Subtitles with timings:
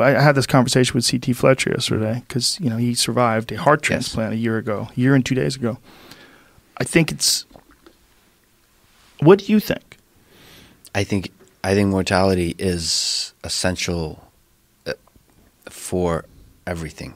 [0.00, 3.82] I had this conversation with CT Fletcher yesterday because you know he survived a heart
[3.82, 5.78] transplant a year ago, a year and two days ago.
[6.76, 7.46] I think it's.
[9.20, 9.98] What do you think?
[10.94, 11.30] I think
[11.62, 14.30] I think mortality is essential
[14.86, 14.94] uh,
[15.68, 16.24] for
[16.66, 17.14] everything.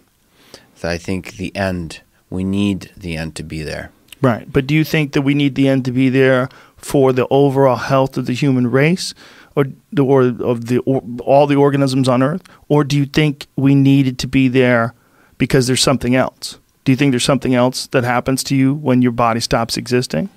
[0.74, 2.02] So I think the end.
[2.30, 3.92] We need the end to be there.
[4.20, 6.48] Right, but do you think that we need the end to be there
[6.84, 9.14] for the overall health of the human race,
[9.56, 9.64] or
[9.98, 14.18] or of the or, all the organisms on Earth, or do you think we needed
[14.18, 14.92] to be there
[15.38, 16.58] because there's something else?
[16.84, 20.28] Do you think there's something else that happens to you when your body stops existing?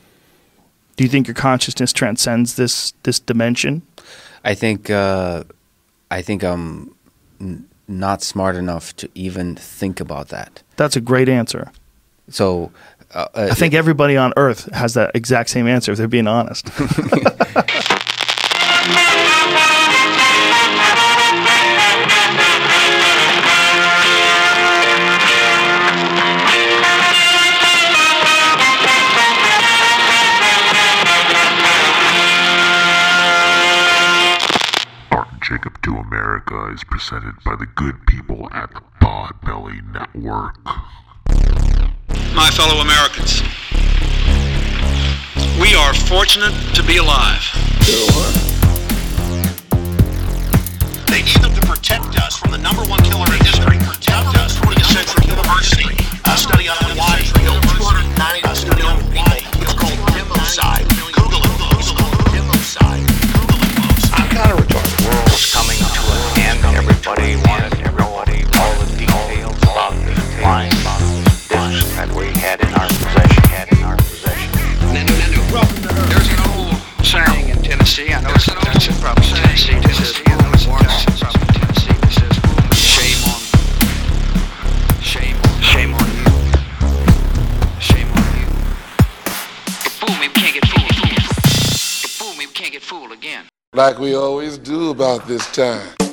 [0.95, 3.81] Do you think your consciousness transcends this this dimension?
[4.45, 5.43] I think uh,
[6.09, 6.95] I think I'm
[7.41, 10.63] n- not smart enough to even think about that.
[10.77, 11.71] That's a great answer.
[12.29, 12.71] So
[13.17, 16.27] uh, uh, I think everybody on Earth has that exact same answer if they're being
[16.27, 16.67] honest.
[35.09, 41.06] Art and Jacob Do America is presented by the good people at the Podbelly Network.
[42.37, 43.41] My fellow Americans.
[45.59, 47.41] We are fortunate to be alive.
[51.07, 53.79] They need them to protect us from the number one killer in history.
[53.79, 55.89] Protect us from the Central University.
[56.25, 58.47] A study on killed 290.
[58.47, 61.06] A study on why it's called democide.
[72.47, 73.43] Had in our possession.
[73.51, 74.51] Had in our possession.
[76.07, 78.13] There's an old saying in Tennessee.
[78.13, 79.75] I know it's that's in probably Tennessee.
[79.81, 80.71] This is Tennessee.
[82.07, 82.35] This is
[82.71, 83.41] shame on,
[85.03, 86.23] shame on, shame on you,
[87.83, 88.47] shame on you.
[89.83, 91.19] You fool me, we can't get fooled again.
[91.19, 93.43] You fool me, we can't get fooled again.
[93.73, 96.06] Like we always do about this time.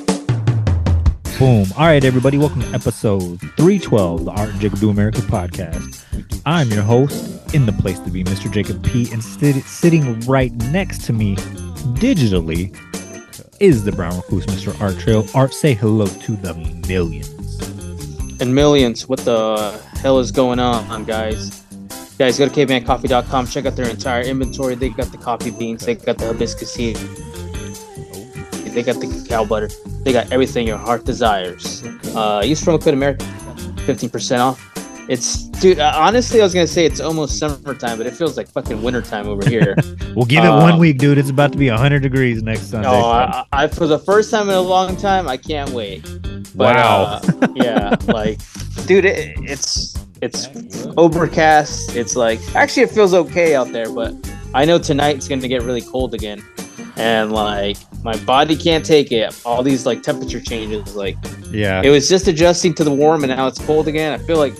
[1.39, 1.65] Boom.
[1.77, 2.37] All right, everybody.
[2.37, 6.01] Welcome to episode 312 of the Art and Jacob Do America podcast.
[6.45, 8.49] I'm your host, in the place to be, Mr.
[8.49, 9.11] Jacob P.
[9.11, 11.35] And sit- sitting right next to me,
[11.97, 12.73] digitally,
[13.59, 14.79] is the Brown Recluse, Mr.
[14.81, 15.25] Art Trail.
[15.33, 16.53] Art, say hello to the
[16.87, 17.29] millions.
[18.41, 19.09] and millions.
[19.09, 21.61] What the hell is going on, guys?
[22.17, 23.47] Guys, go to cavemancoffee.com.
[23.47, 24.75] Check out their entire inventory.
[24.75, 25.85] They got the coffee beans.
[25.85, 26.95] They got the hibiscus tea.
[28.75, 29.69] They got the cacao butter.
[30.03, 31.81] They got everything your heart desires.
[32.13, 33.23] Uh, use promo code America,
[33.87, 34.71] 15% off.
[35.07, 35.79] It's dude.
[35.79, 39.27] Uh, honestly, I was gonna say it's almost summertime, but it feels like fucking wintertime
[39.27, 39.75] over here.
[40.15, 41.17] We'll give it Uh, one week, dude.
[41.17, 42.87] It's about to be 100 degrees next Sunday.
[42.87, 46.03] Oh, I, I, for the first time in a long time, I can't wait.
[46.55, 47.19] But, Wow.
[47.21, 48.39] uh, yeah, like,
[48.87, 50.47] dude, it, it's it's
[50.97, 51.95] overcast.
[51.95, 54.13] It's like actually it feels okay out there, but
[54.53, 56.41] I know tonight it's gonna get really cold again,
[56.95, 59.35] and like my body can't take it.
[59.45, 61.17] All these like temperature changes, like
[61.49, 61.81] yeah.
[61.83, 64.13] it was just adjusting to the warm, and now it's cold again.
[64.13, 64.53] I feel like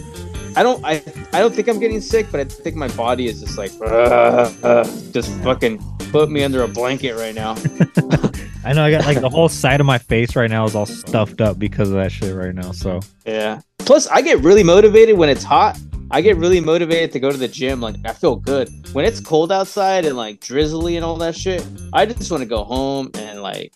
[0.55, 3.41] I don't I I don't think I'm getting sick, but I think my body is
[3.41, 5.77] just like "Ugh, ugh," just fucking
[6.11, 7.51] put me under a blanket right now.
[8.65, 10.87] I know I got like the whole side of my face right now is all
[10.87, 12.71] stuffed up because of that shit right now.
[12.71, 13.61] So, Yeah.
[13.77, 15.77] Plus, I get really motivated when it's hot.
[16.11, 17.81] I get really motivated to go to the gym.
[17.81, 21.65] Like, I feel good when it's cold outside and like drizzly and all that shit.
[21.93, 23.73] I just want to go home and like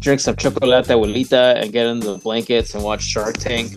[0.00, 3.72] drink some chocolate abuelita and get into the blankets and watch Shark Tank.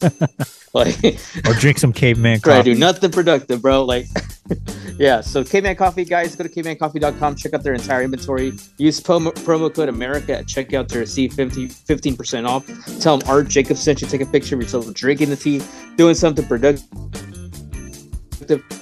[0.74, 1.02] like,
[1.46, 2.74] or drink some caveman try to coffee.
[2.74, 3.84] do nothing productive, bro.
[3.84, 4.06] Like,
[4.98, 5.20] yeah.
[5.20, 7.36] So, Caveman Coffee, guys, go to cavemancoffee.com.
[7.36, 8.52] Check out their entire inventory.
[8.76, 12.66] Use promo, promo code America at checkout to receive 15 percent off.
[13.00, 14.08] Tell them Art Jacob sent you.
[14.08, 15.62] Take a picture of yourself drinking the tea,
[15.96, 16.86] doing something productive,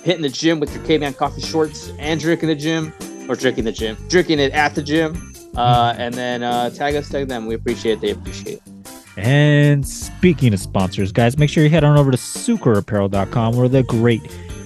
[0.02, 2.92] hitting the gym with your Caveman Coffee shorts, and drinking the gym
[3.28, 5.32] or drinking the gym, drinking it at the gym.
[5.56, 7.46] Uh, and then uh, tag us, tag them.
[7.46, 8.00] We appreciate it.
[8.00, 8.75] They appreciate it.
[9.16, 13.82] And speaking of sponsors, guys, make sure you head on over to suikerapparel.com where the
[13.84, 14.22] great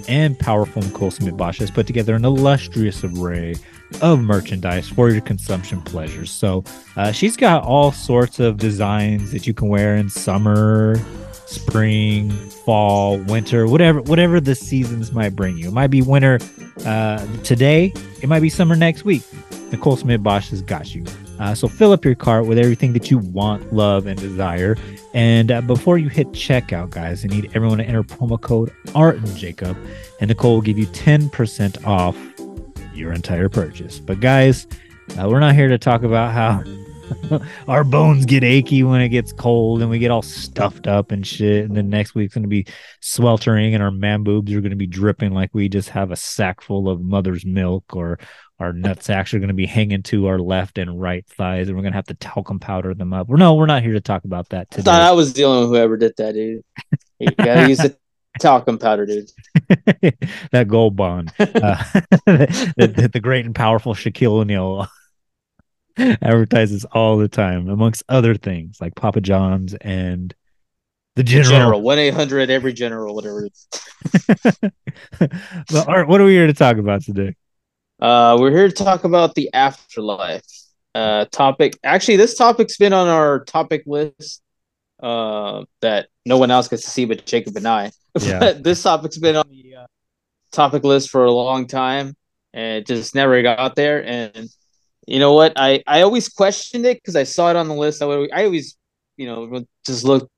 [0.09, 3.55] and powerful Nicole Smith Bosch has put together an illustrious array
[4.03, 6.31] of merchandise for your consumption pleasures.
[6.31, 6.65] So
[6.97, 10.97] uh, she's got all sorts of designs that you can wear in summer,
[11.47, 15.69] spring, fall, winter, whatever whatever the seasons might bring you.
[15.69, 16.39] It might be winter
[16.85, 17.93] uh, today,
[18.23, 19.23] it might be summer next week.
[19.71, 21.05] Nicole Smith Bosch has got you.
[21.41, 24.77] Uh, so fill up your cart with everything that you want, love, and desire.
[25.15, 29.17] And uh, before you hit checkout, guys, I need everyone to enter promo code Art
[29.17, 29.77] and Jacob,
[30.21, 32.17] and Nicole will give you 10% off
[32.95, 33.99] your entire purchase.
[33.99, 34.67] But guys,
[35.19, 36.63] uh, we're not here to talk about how
[37.69, 41.27] our bones get achy when it gets cold and we get all stuffed up and
[41.27, 41.65] shit.
[41.65, 42.67] And then next week's gonna be
[43.01, 46.61] sweltering and our man boobs are gonna be dripping like we just have a sack
[46.61, 48.19] full of mother's milk or
[48.61, 51.83] our nut sacks are gonna be hanging to our left and right thighs and we're
[51.83, 53.29] gonna have to talcum powder them up.
[53.29, 54.83] Well, no, we're not here to talk about that I today.
[54.85, 56.63] thought I was the only whoever did that, dude.
[57.19, 57.97] You gotta use the
[58.41, 59.31] talcum powder, dude.
[60.53, 61.33] that gold bond.
[61.41, 61.83] Uh,
[62.27, 64.87] the, the, the great and powerful Shaquille O'Neal
[65.99, 70.35] advertises all the time, amongst other things like Papa John's and
[71.17, 71.51] the general.
[71.51, 73.47] General one eight hundred every general, whatever.
[73.47, 74.57] It is.
[75.73, 77.35] well, Art, what are we here to talk about today?
[78.01, 80.45] Uh, we're here to talk about the afterlife.
[80.95, 81.79] Uh, topic.
[81.85, 84.43] Actually, this topic's been on our topic list.
[85.01, 87.91] Uh, that no one else gets to see but Jacob and I.
[88.21, 88.53] Yeah.
[88.53, 89.87] This topic's been on the uh,
[90.51, 92.17] topic list for a long time,
[92.53, 94.05] and it just never got there.
[94.05, 94.49] And
[95.07, 95.53] you know what?
[95.57, 98.03] I I always questioned it because I saw it on the list.
[98.03, 98.77] I would, I always,
[99.17, 100.29] you know, just look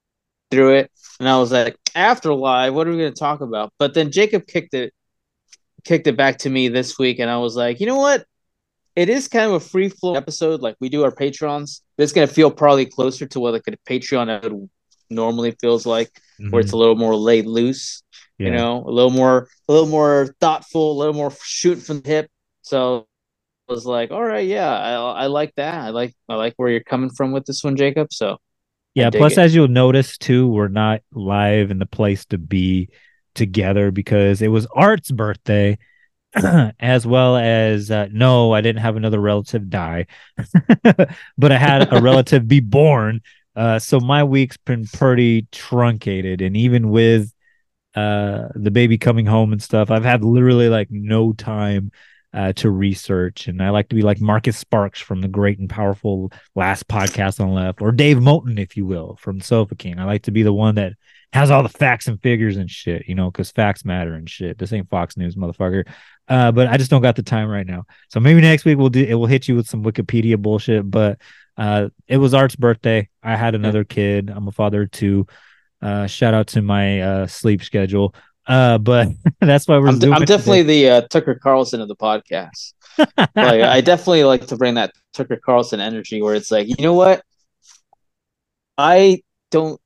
[0.51, 2.75] through it, and I was like, afterlife.
[2.75, 3.73] What are we going to talk about?
[3.79, 4.93] But then Jacob kicked it,
[5.85, 8.25] kicked it back to me this week, and I was like, you know what?
[8.95, 11.83] It is kind of a free flow episode, like we do our patrons.
[11.97, 14.69] It's going to feel probably closer to what like a Patreon episode
[15.09, 16.11] normally feels like,
[16.51, 16.77] where it's mm-hmm.
[16.77, 18.03] a little more laid loose
[18.39, 18.49] Yeah.
[18.49, 22.09] you know, a little more, a little more thoughtful, a little more shoot from the
[22.09, 22.31] hip.
[22.63, 23.07] So
[23.69, 25.75] I was like, all right, yeah, I, I like that.
[25.75, 28.13] I like, I like where you're coming from with this one, Jacob.
[28.13, 28.39] So
[28.95, 29.11] Yeah.
[29.11, 29.39] Plus, it.
[29.39, 32.91] as you'll notice too, we're not live in the place to be
[33.35, 35.79] together because it was Art's birthday,
[36.81, 40.07] as well as uh, no, I didn't have another relative die,
[40.83, 43.21] but I had a relative be born.
[43.55, 47.33] Uh, so my week's been pretty truncated, and even with
[47.95, 51.93] uh the baby coming home and stuff, I've had literally like no time
[52.35, 53.49] uh, to research.
[53.49, 57.41] And I like to be like Marcus Parks from the great and powerful last podcast
[57.41, 59.99] on left, or Dave Moulton, if you will, from Sofa King.
[59.99, 60.95] I like to be the one that
[61.33, 64.59] has all the facts and figures and shit, you know, because facts matter and shit.
[64.59, 65.87] This ain't Fox News, motherfucker.
[66.29, 67.85] Uh, but I just don't got the time right now.
[68.09, 69.15] So maybe next week we'll do it.
[69.15, 70.89] Will hit you with some Wikipedia bullshit.
[70.91, 71.19] But
[71.57, 73.09] uh, it was Art's birthday.
[73.23, 74.31] I had another kid.
[74.31, 75.27] I'm a father two.
[75.81, 78.15] Uh, shout out to my uh, sleep schedule.
[78.47, 79.09] Uh, but
[79.41, 79.89] that's why we're.
[79.89, 82.75] I'm, zooming I'm definitely the uh, Tucker Carlson of the podcast.
[82.99, 86.95] like I definitely like to bring that Tucker Carlson energy where it's like, you know
[86.95, 87.23] what?
[88.77, 89.81] I don't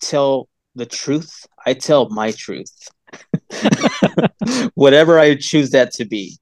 [0.00, 1.46] tell the truth.
[1.64, 2.72] I tell my truth.
[4.74, 6.38] Whatever I choose that to be.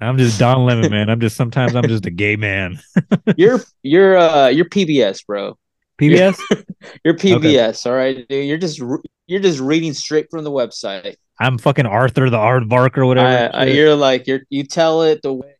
[0.00, 1.08] I'm just Don Lemon, man.
[1.08, 2.78] I'm just sometimes I'm just a gay man.
[3.36, 5.56] You're you're uh you're PBS, bro.
[6.00, 6.38] PBS.
[7.04, 8.46] You're PBS, all right, dude.
[8.46, 11.16] You're just re- you're just reading straight from the website.
[11.40, 13.50] I'm fucking Arthur the Aardvark or whatever.
[13.56, 15.54] I, I, you're like you're you tell it the way.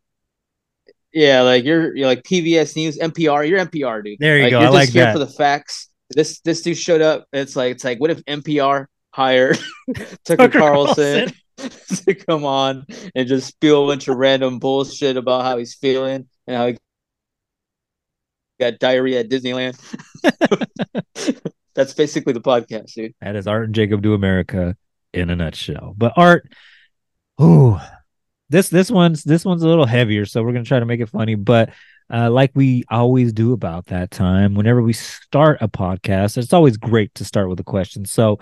[1.12, 3.49] Yeah, like you're you're like PBS News, NPR.
[3.49, 4.19] You're NPR, dude.
[4.20, 4.61] There you like, go.
[4.61, 5.12] You're I just like here that.
[5.14, 5.86] for the facts.
[6.11, 7.26] This this dude showed up.
[7.32, 9.58] It's like it's like what if NPR hired
[9.94, 15.44] Tucker, Tucker Carlson, to come on and just spill a bunch of random bullshit about
[15.44, 16.76] how he's feeling and how he
[18.61, 19.79] got diarrhea at Disneyland.
[21.75, 23.14] That's basically the podcast, dude.
[23.20, 24.76] That is Art and Jacob do America
[25.12, 25.94] in a nutshell.
[25.97, 26.50] But Art,
[27.41, 27.79] ooh,
[28.49, 31.09] this this one's this one's a little heavier, so we're gonna try to make it
[31.09, 31.35] funny.
[31.35, 31.70] But
[32.12, 36.76] uh, like we always do about that time, whenever we start a podcast, it's always
[36.76, 38.04] great to start with a question.
[38.04, 38.38] So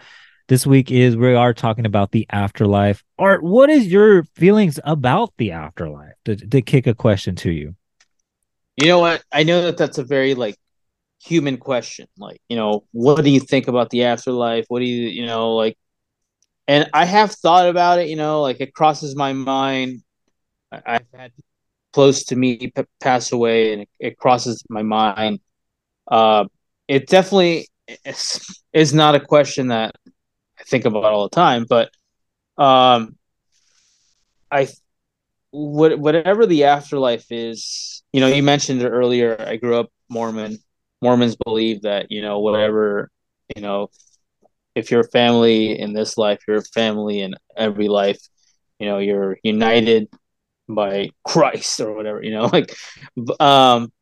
[0.48, 3.02] this week is we are talking about the afterlife.
[3.18, 6.14] Art, what is your feelings about the afterlife?
[6.26, 7.74] To, to kick a question to you.
[8.76, 9.22] You know what?
[9.32, 10.56] I know that that's a very like
[11.22, 12.06] human question.
[12.18, 14.66] Like, you know, what do you think about the afterlife?
[14.68, 15.78] What do you, you know, like,
[16.68, 18.08] and I have thought about it.
[18.08, 20.02] You know, like it crosses my mind.
[20.72, 21.32] I've had
[21.94, 25.38] close to me p- pass away, and it, it crosses my mind.
[26.10, 26.44] Uh,
[26.88, 27.68] it definitely
[28.04, 29.94] is, is not a question that
[30.58, 31.90] I think about all the time, but
[32.58, 33.16] um,
[34.50, 34.68] I
[35.52, 39.40] what whatever the afterlife is, you know, you mentioned it earlier.
[39.40, 40.58] I grew up Mormon.
[41.00, 43.08] Mormons believe that you know whatever
[43.54, 43.88] you know,
[44.74, 48.20] if you're a family in this life, you're a family in every life.
[48.80, 50.08] You know, you're united
[50.68, 52.22] by Christ or whatever.
[52.22, 52.74] You know, like,
[53.40, 53.92] um,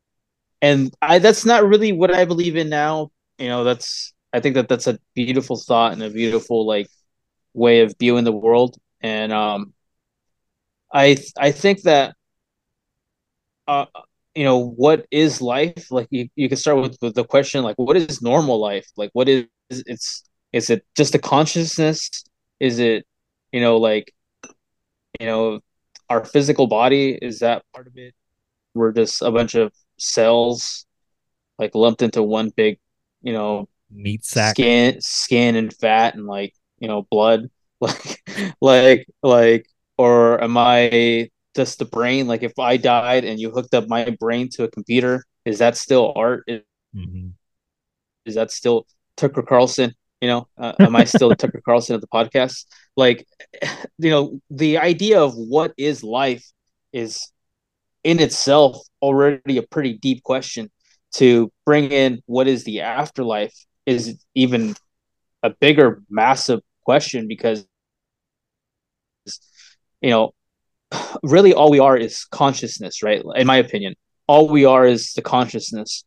[0.61, 3.11] and I that's not really what I believe in now.
[3.39, 6.89] You know, that's I think that that's a beautiful thought and a beautiful like
[7.55, 8.77] way of viewing the world.
[9.01, 9.75] And um,
[10.93, 12.15] I I think that
[13.67, 13.87] uh,
[14.35, 17.77] you know what is life like you, you can start with, with the question like
[17.77, 22.25] what is normal life like what is it's is it just a consciousness
[22.61, 23.07] is it
[23.53, 24.13] you know like
[25.21, 25.61] you know
[26.13, 28.13] our physical body is that part of it
[28.75, 30.87] we're just a bunch of cells
[31.59, 32.79] like lumped into one big,
[33.23, 34.55] you know, Meat sack.
[34.57, 37.49] skin skin and fat and like, you know, blood.
[37.81, 38.23] Like
[38.61, 39.67] like like
[39.99, 42.27] or am I just the brain?
[42.27, 45.77] Like if I died and you hooked up my brain to a computer, is that
[45.77, 46.45] still art?
[46.47, 46.63] Is,
[46.97, 47.33] Mhm.
[48.25, 49.95] is that still Tucker Carlson?
[50.21, 52.67] You know, uh, am I still Tucker Carlson of the podcast?
[52.97, 53.27] Like,
[53.99, 56.45] you know, the idea of what is life
[56.93, 57.29] is
[58.05, 60.71] in itself already a pretty deep question.
[61.17, 64.75] To bring in what is the afterlife is even
[65.43, 67.67] a bigger, massive question because,
[70.01, 70.33] you know,
[71.23, 73.23] really all we are is consciousness, right?
[73.37, 73.95] In my opinion,
[74.27, 76.05] all we are is the consciousness.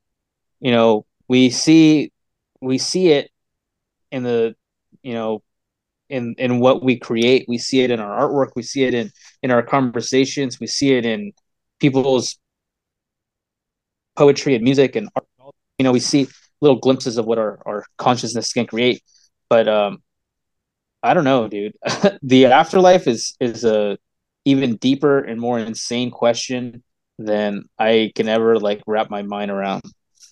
[0.59, 2.11] You know, we see
[2.61, 3.29] we see it
[4.11, 4.55] in the
[5.03, 5.43] you know
[6.09, 9.11] in in what we create we see it in our artwork we see it in
[9.43, 11.31] in our conversations we see it in
[11.79, 12.37] people's
[14.15, 15.25] poetry and music and art.
[15.77, 16.27] you know we see
[16.61, 19.01] little glimpses of what our, our consciousness can create
[19.49, 19.97] but um
[21.03, 21.73] i don't know dude
[22.23, 23.97] the afterlife is is a
[24.45, 26.83] even deeper and more insane question
[27.19, 29.81] than i can ever like wrap my mind around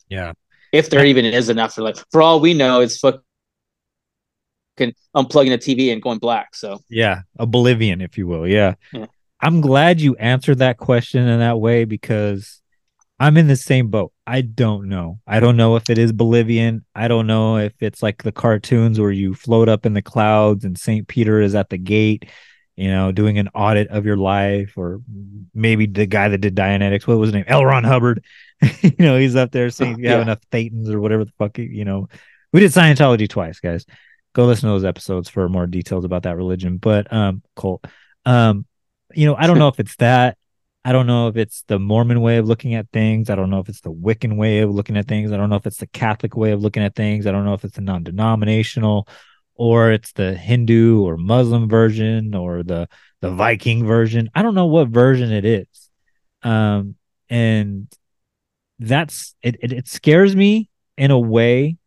[0.09, 0.33] Yeah.
[0.71, 2.03] if there even is an afterlife.
[2.11, 3.21] For all we know, it's fucking
[4.77, 6.55] unplugging a TV and going black.
[6.55, 8.47] So Yeah, oblivion, if you will.
[8.47, 8.75] Yeah.
[8.91, 9.05] Yeah.
[9.41, 12.61] I'm glad you answered that question in that way because
[13.19, 14.13] I'm in the same boat.
[14.25, 15.19] I don't know.
[15.27, 16.85] I don't know if it is oblivion.
[16.95, 20.63] I don't know if it's like the cartoons where you float up in the clouds
[20.65, 21.07] and St.
[21.07, 22.25] Peter is at the gate,
[22.77, 25.01] you know, doing an audit of your life, or
[25.53, 27.45] maybe the guy that did Dianetics, what was his name?
[27.47, 27.65] L.
[27.65, 28.23] Ron Hubbard.
[28.81, 30.23] you know, he's up there saying you have Yeah.
[30.23, 32.07] enough thetans or whatever the fuck, you know.
[32.53, 33.85] We did Scientology twice, guys
[34.33, 37.85] go listen to those episodes for more details about that religion but um cult
[38.25, 38.65] um
[39.13, 40.37] you know i don't know if it's that.
[40.85, 43.29] I don't know if it's the mormon way of looking at things.
[43.29, 45.31] I don't know if it's the wiccan way of looking at things.
[45.31, 47.25] I don't know if it's the catholic way of looking at things.
[47.25, 49.07] I don't know if it's the non-denominational
[49.55, 52.89] or it's the hindu or muslim version or the
[53.21, 54.29] the viking version.
[54.35, 55.89] I don't know what version it is.
[56.41, 56.95] Um
[57.29, 57.87] and
[58.79, 61.77] that's it it, it scares me in a way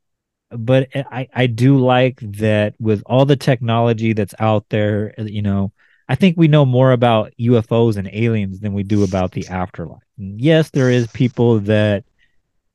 [0.51, 5.73] but I, I do like that with all the technology that's out there, you know,
[6.09, 10.03] I think we know more about UFOs and aliens than we do about the afterlife.
[10.19, 12.05] And yes, there is people that,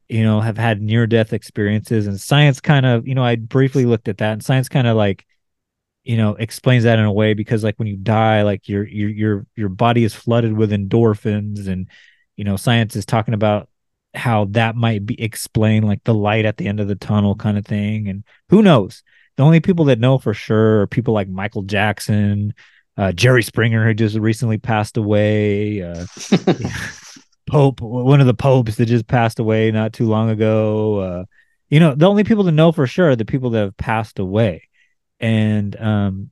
[0.09, 3.85] you know, have had near death experiences and science kind of, you know, I briefly
[3.85, 5.25] looked at that and science kind of like,
[6.03, 9.09] you know, explains that in a way because like when you die, like your your
[9.09, 11.87] your your body is flooded with endorphins and
[12.35, 13.69] you know, science is talking about
[14.13, 17.58] how that might be explain like the light at the end of the tunnel kind
[17.58, 19.03] of thing and who knows?
[19.38, 22.53] The only people that know for sure are people like michael jackson
[22.98, 26.06] uh, jerry springer who just recently passed away uh,
[27.50, 31.25] pope one of the popes that just passed away not too long ago uh,
[31.72, 34.20] you know the only people that know for sure are the people that have passed
[34.20, 34.68] away.
[35.20, 36.32] And um,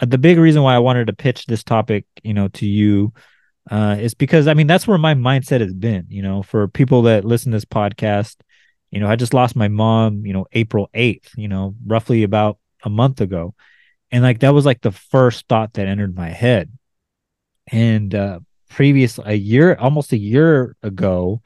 [0.00, 3.12] the big reason why i wanted to pitch this topic you know to you
[3.70, 6.06] uh, is because I mean that's where my mindset has been.
[6.08, 8.36] You know, for people that listen to this podcast,
[8.90, 10.26] you know, I just lost my mom.
[10.26, 11.30] You know, April eighth.
[11.36, 13.54] You know, roughly about a month ago,
[14.10, 16.70] and like that was like the first thought that entered my head.
[17.70, 21.42] And uh, previous a year, almost a year ago,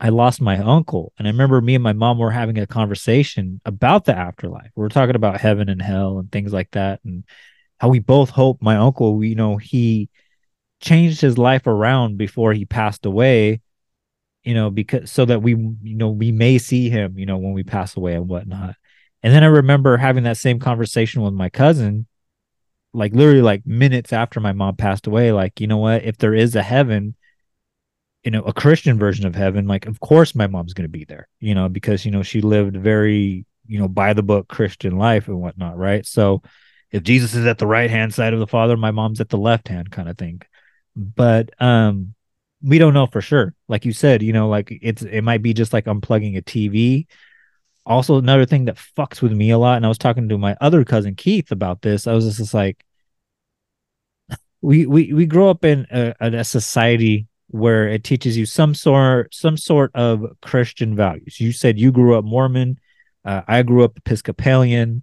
[0.00, 3.60] I lost my uncle, and I remember me and my mom were having a conversation
[3.64, 4.70] about the afterlife.
[4.74, 7.24] We were talking about heaven and hell and things like that, and
[7.78, 10.08] how we both hope my uncle, you know, he
[10.80, 13.60] changed his life around before he passed away
[14.44, 17.52] you know because so that we you know we may see him you know when
[17.52, 18.74] we pass away and whatnot.
[19.22, 22.06] And then i remember having that same conversation with my cousin
[22.92, 26.04] like literally like minutes after my mom passed away like you know what?
[26.04, 27.14] If there is a heaven
[28.24, 31.04] you know a christian version of heaven like of course my mom's going to be
[31.04, 34.98] there you know because you know she lived very you know by the book christian
[34.98, 36.04] life and whatnot right?
[36.06, 36.42] So
[36.90, 39.38] if jesus is at the right hand side of the father my mom's at the
[39.38, 40.42] left hand kind of thing
[40.98, 42.14] but um
[42.60, 43.54] we don't know for sure.
[43.68, 47.06] Like you said you know like it's it might be just like unplugging a tv
[47.88, 50.56] also another thing that fucks with me a lot and i was talking to my
[50.60, 52.84] other cousin keith about this i was just, just like
[54.60, 59.34] we we we grow up in a, a society where it teaches you some sort
[59.34, 61.40] some sort of christian values.
[61.40, 62.78] You said you grew up mormon
[63.24, 65.02] uh, i grew up episcopalian.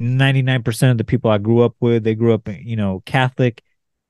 [0.00, 3.62] 99% of the people i grew up with they grew up you know catholic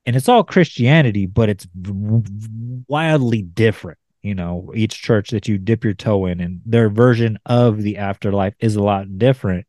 [0.05, 1.67] and it's all Christianity, but it's
[2.87, 3.97] wildly different.
[4.21, 7.97] You know, each church that you dip your toe in, and their version of the
[7.97, 9.65] afterlife is a lot different.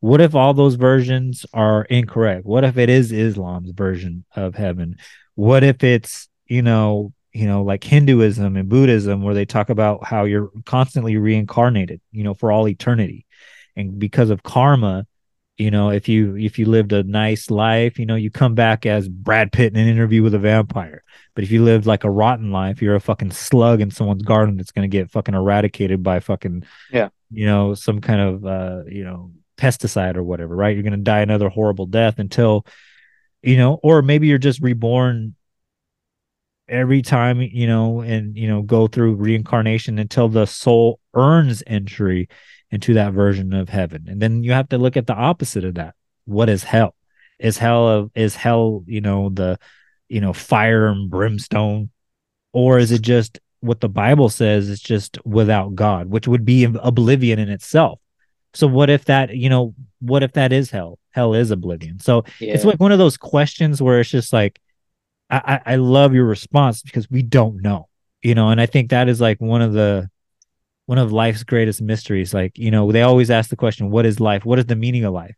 [0.00, 2.44] What if all those versions are incorrect?
[2.44, 4.96] What if it is Islam's version of heaven?
[5.34, 10.04] What if it's, you know, you know, like Hinduism and Buddhism, where they talk about
[10.04, 13.24] how you're constantly reincarnated, you know, for all eternity.
[13.76, 15.06] And because of karma,
[15.60, 18.86] you know, if you if you lived a nice life, you know, you come back
[18.86, 21.04] as Brad Pitt in an interview with a vampire.
[21.34, 24.56] But if you lived like a rotten life, you're a fucking slug in someone's garden
[24.56, 27.10] that's gonna get fucking eradicated by fucking Yeah.
[27.30, 30.74] you know, some kind of uh, you know, pesticide or whatever, right?
[30.74, 32.64] You're gonna die another horrible death until
[33.42, 35.34] you know, or maybe you're just reborn
[36.68, 42.28] every time, you know, and you know, go through reincarnation until the soul earns entry
[42.70, 44.06] into that version of heaven.
[44.08, 45.94] And then you have to look at the opposite of that.
[46.24, 46.94] What is hell?
[47.38, 49.58] Is hell of is hell, you know, the
[50.08, 51.90] you know, fire and brimstone?
[52.52, 56.64] Or is it just what the Bible says is just without God, which would be
[56.64, 58.00] oblivion in itself?
[58.52, 60.98] So what if that, you know, what if that is hell?
[61.12, 62.00] Hell is oblivion.
[62.00, 64.60] So it's like one of those questions where it's just like,
[65.30, 67.88] I, I I love your response because we don't know,
[68.22, 70.10] you know, and I think that is like one of the
[70.90, 72.34] one of life's greatest mysteries.
[72.34, 74.44] Like, you know, they always ask the question, what is life?
[74.44, 75.36] What is the meaning of life?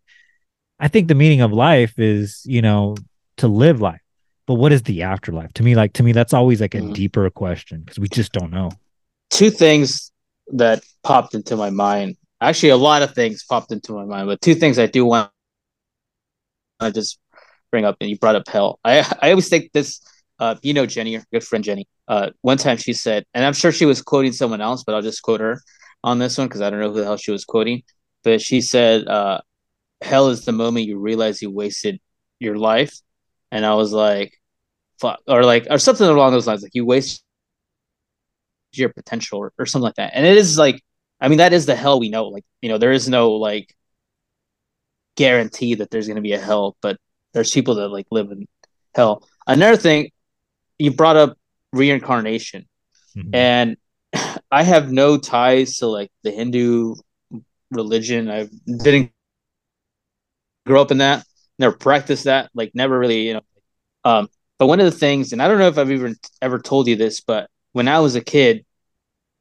[0.81, 2.97] I think the meaning of life is, you know,
[3.37, 4.01] to live life.
[4.47, 5.53] But what is the afterlife?
[5.55, 6.95] To me, like to me, that's always like a Mhm.
[6.95, 8.71] deeper question because we just don't know.
[9.31, 10.13] two things
[10.53, 12.17] that popped into my mind.
[12.41, 15.31] Actually, a lot of things popped into my mind, but two things I do want
[16.81, 17.19] to just
[17.71, 17.97] bring up.
[18.01, 18.79] And you brought up hell.
[18.85, 20.01] I I always think this.
[20.39, 21.87] Uh, you know Jenny, your good friend Jenny.
[22.09, 25.03] Uh, one time she said, and I'm sure she was quoting someone else, but I'll
[25.03, 25.61] just quote her
[26.05, 27.83] on this one because I don't know who the hell she was quoting.
[28.25, 29.41] But she said, uh,
[30.03, 32.01] "Hell is the moment you realize you wasted
[32.39, 32.95] your life,"
[33.51, 34.41] and I was like,
[35.01, 37.25] "Fuck," or like, or something along those lines, like you waste
[38.73, 40.13] your potential or, or something like that.
[40.15, 40.83] And it is like,
[41.21, 42.29] I mean, that is the hell we know.
[42.29, 43.75] Like, you know, there is no like
[45.17, 46.99] guarantee that there's going to be a hell, but
[47.33, 48.47] there's people that like live in
[48.95, 49.27] hell.
[49.47, 50.11] Another thing,
[50.79, 51.37] you brought up
[51.73, 52.69] reincarnation,
[53.17, 53.35] Mhm.
[53.35, 53.77] and
[54.51, 56.95] I have no ties to like the Hindu
[57.71, 58.31] religion.
[58.31, 59.13] I didn't
[60.67, 61.25] grow up in that,
[61.59, 63.43] never practiced that, like never really, you know.
[64.05, 66.87] Um, but one of the things, and I don't know if I've even ever told
[66.87, 68.65] you this, but when I was a kid,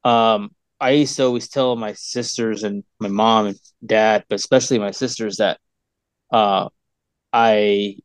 [0.04, 4.78] um, I used to always tell my sisters and my mom and dad, but especially
[4.80, 5.60] my sisters, that
[6.32, 6.68] uh,
[7.32, 7.98] I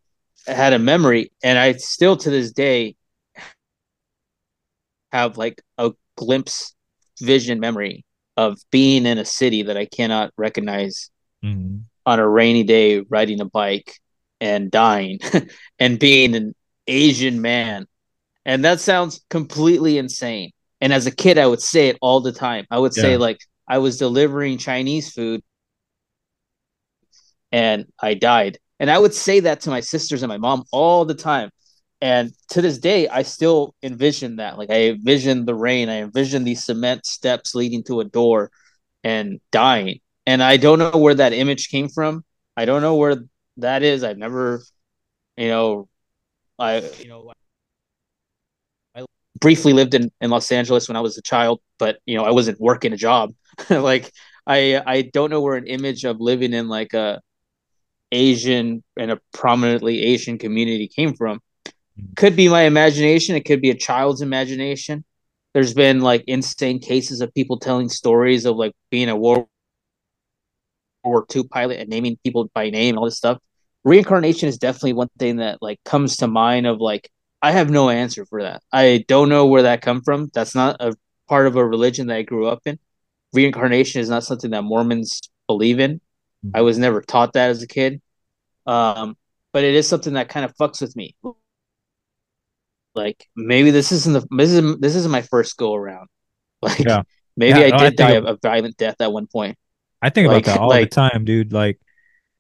[0.46, 2.97] had a memory, and I still to this day
[5.12, 6.74] have like a glimpse,
[7.22, 11.10] vision memory of being in a city that I cannot recognize
[11.44, 11.84] Mhm.
[12.06, 14.00] on a rainy day riding a bike
[14.40, 15.20] and dying
[15.80, 16.56] and being an
[16.88, 17.88] Asian man.
[18.46, 20.52] And that sounds completely insane.
[20.80, 22.66] And as a kid, I would say it all the time.
[22.70, 25.42] I would say, like, I was delivering Chinese food
[27.52, 28.60] and I died.
[28.80, 31.50] And I would say that to my sisters and my mom all the time.
[32.02, 34.58] And to this day, I still envision that.
[34.58, 38.52] Like, I envision the rain, I envision these cement steps leading to a door
[39.04, 40.00] and dying.
[40.26, 42.24] And I don't know where that image came from.
[42.56, 43.24] I don't know where
[43.58, 44.04] that is.
[44.04, 44.62] I've never,
[45.38, 45.90] you know,
[46.60, 47.32] I, you know,
[48.96, 49.06] I
[49.40, 52.32] briefly lived in, in Los Angeles when I was a child, but you know, I
[52.32, 53.34] wasn't working a job.
[53.70, 54.12] like
[54.46, 57.22] I I don't know where an image of living in like a
[58.12, 61.42] Asian and a prominently Asian community came from.
[62.16, 63.36] Could be my imagination.
[63.36, 65.04] It could be a child's imagination.
[65.54, 69.48] There's been like insane cases of people telling stories of like being a World
[71.04, 73.40] War II pilot and naming people by name and all this stuff.
[73.84, 77.10] Reincarnation is definitely one thing that like comes to mind of like
[77.42, 78.62] I have no answer for that.
[78.72, 80.30] I don't know where that come from.
[80.34, 80.96] That's not a
[81.28, 82.80] part of a religion that I grew up in.
[83.34, 86.02] Reincarnation is not something that Mormons believe in.
[86.54, 88.02] I was never taught that as a kid.
[88.66, 89.18] Um,
[89.54, 91.16] but it is something that kind of fucks with me.
[92.98, 96.08] Like maybe this isn't the this is this isn't my first go around.
[96.62, 97.04] Like Yeah.
[97.38, 99.58] maybe Yeah, I no, I did die of a violent death at one point.
[100.02, 101.54] I think Like- about that all like- the time, dude.
[101.54, 101.80] Like,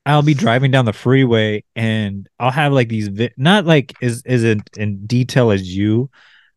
[0.08, 4.24] I'll be driving down the freeway and I'll have like these, vi- not like is
[4.26, 6.10] is in, in detail as you,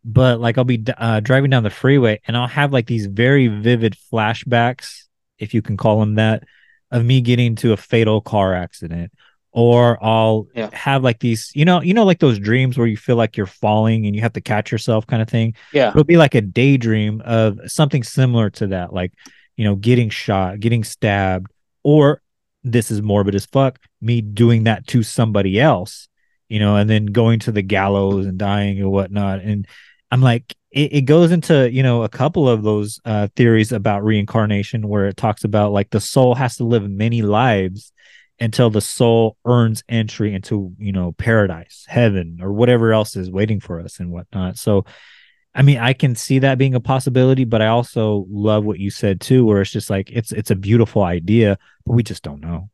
[0.04, 3.48] but like I'll be uh, driving down the freeway and I'll have like these very
[3.48, 5.04] vivid flashbacks,
[5.38, 6.44] if you can call them that,
[6.92, 9.12] of me getting to a fatal car accident,
[9.52, 10.70] or I'll Yeah.
[10.72, 13.46] have like these, you know, you know, like those dreams where you feel like you're
[13.46, 15.88] falling and you have to catch yourself, kind of thing Yeah.
[15.90, 19.12] it'll be like a daydream of something similar to that like
[19.56, 21.50] you know getting shot getting stabbed
[21.82, 22.22] or
[22.64, 26.08] this is morbid as fuck me doing that to somebody else
[26.48, 29.66] you know and then going to the gallows and dying and whatnot and
[30.10, 34.04] i'm like it, it goes into you know a couple of those uh theories about
[34.04, 37.92] reincarnation where it talks about like the soul has to live many lives
[38.40, 43.60] until the soul earns entry into you know paradise heaven or whatever else is waiting
[43.60, 44.84] for us and whatnot so
[45.54, 48.90] I mean, I can see that being a possibility, but I also love what you
[48.90, 52.40] said too, where it's just like it's it's a beautiful idea, but we just don't
[52.40, 52.70] know.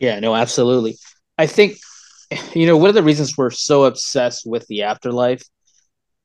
[0.00, 0.96] Yeah, no, absolutely.
[1.38, 1.76] I think
[2.54, 5.42] you know one of the reasons we're so obsessed with the afterlife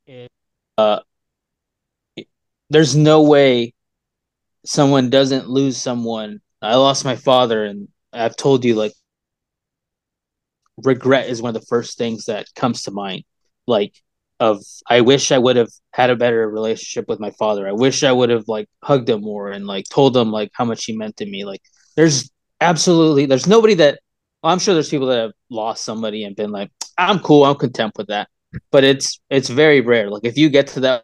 [0.08, 0.30] is
[0.78, 1.00] uh
[2.72, 3.74] there's no way
[4.66, 6.42] someone doesn't lose someone.
[6.62, 8.94] I lost my father and I've told you like
[10.78, 13.24] regret is one of the first things that comes to mind.
[13.68, 13.94] Like
[14.40, 17.68] of I wish I would have had a better relationship with my father.
[17.68, 20.66] I wish I would have like hugged him more and like told him like how
[20.66, 21.46] much he meant to me.
[21.46, 21.62] Like
[21.96, 22.30] there's
[22.62, 24.00] absolutely there's nobody that
[24.42, 27.56] well, I'm sure there's people that have lost somebody and been like, I'm cool, I'm
[27.56, 28.30] content with that.
[28.72, 30.10] But it's it's very rare.
[30.10, 31.04] Like if you get to that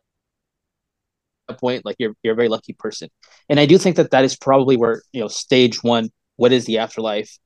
[1.53, 3.09] point, like you're you're a very lucky person.
[3.49, 6.09] And I do think that that is probably where you know stage one.
[6.37, 7.37] What is the afterlife?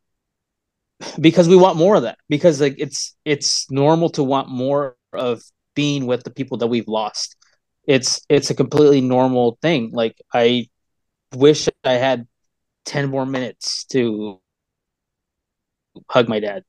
[1.19, 2.17] Because we want more of that.
[2.27, 5.41] Because like it's it's normal to want more of
[5.75, 7.35] being with the people that we've lost.
[7.87, 9.91] It's it's a completely normal thing.
[9.93, 10.67] Like I
[11.33, 12.27] wish I had
[12.85, 14.41] 10 more minutes to
[16.09, 16.63] hug my dad.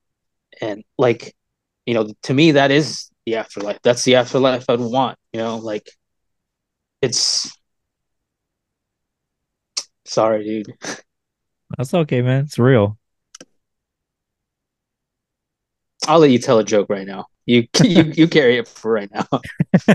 [0.61, 1.33] And like,
[1.85, 3.79] you know, to me that is the afterlife.
[3.83, 5.89] That's the afterlife I'd want, you know, like
[7.01, 7.51] it's
[10.05, 10.73] sorry, dude.
[11.77, 12.45] That's okay, man.
[12.45, 12.97] It's real.
[16.07, 17.27] I'll let you tell a joke right now.
[17.45, 19.27] You you, you carry it for right now.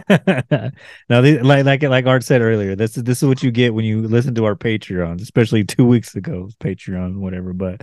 [1.08, 3.84] now, like like like Art said earlier, this is this is what you get when
[3.84, 7.52] you listen to our Patreon, especially two weeks ago Patreon, whatever.
[7.52, 7.82] But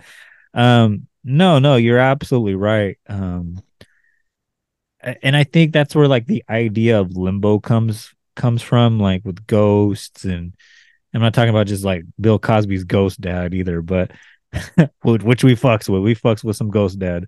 [0.53, 2.97] um, no, no, you're absolutely right.
[3.07, 3.61] Um,
[5.01, 9.45] and I think that's where like the idea of limbo comes comes from, like with
[9.47, 10.53] ghosts, and
[11.13, 14.11] I'm not talking about just like Bill Cosby's ghost dad either, but
[15.03, 16.01] which we fucks with.
[16.01, 17.27] We fucks with some ghost dad.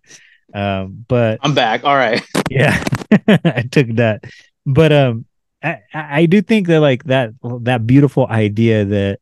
[0.54, 1.84] Um, but I'm back.
[1.84, 2.22] All right.
[2.48, 2.84] Yeah,
[3.28, 4.24] I took that.
[4.68, 5.26] But um,
[5.64, 9.20] I I do think that like that that beautiful idea that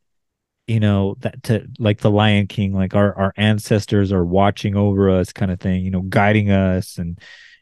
[0.68, 5.10] you know that to like the Lion King, like our our ancestors are watching over
[5.10, 5.86] us, kind of thing.
[5.86, 7.18] You know, guiding us and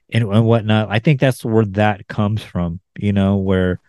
[0.10, 0.90] and and whatnot.
[0.90, 2.80] I think that's where that comes from.
[2.98, 3.80] You know, where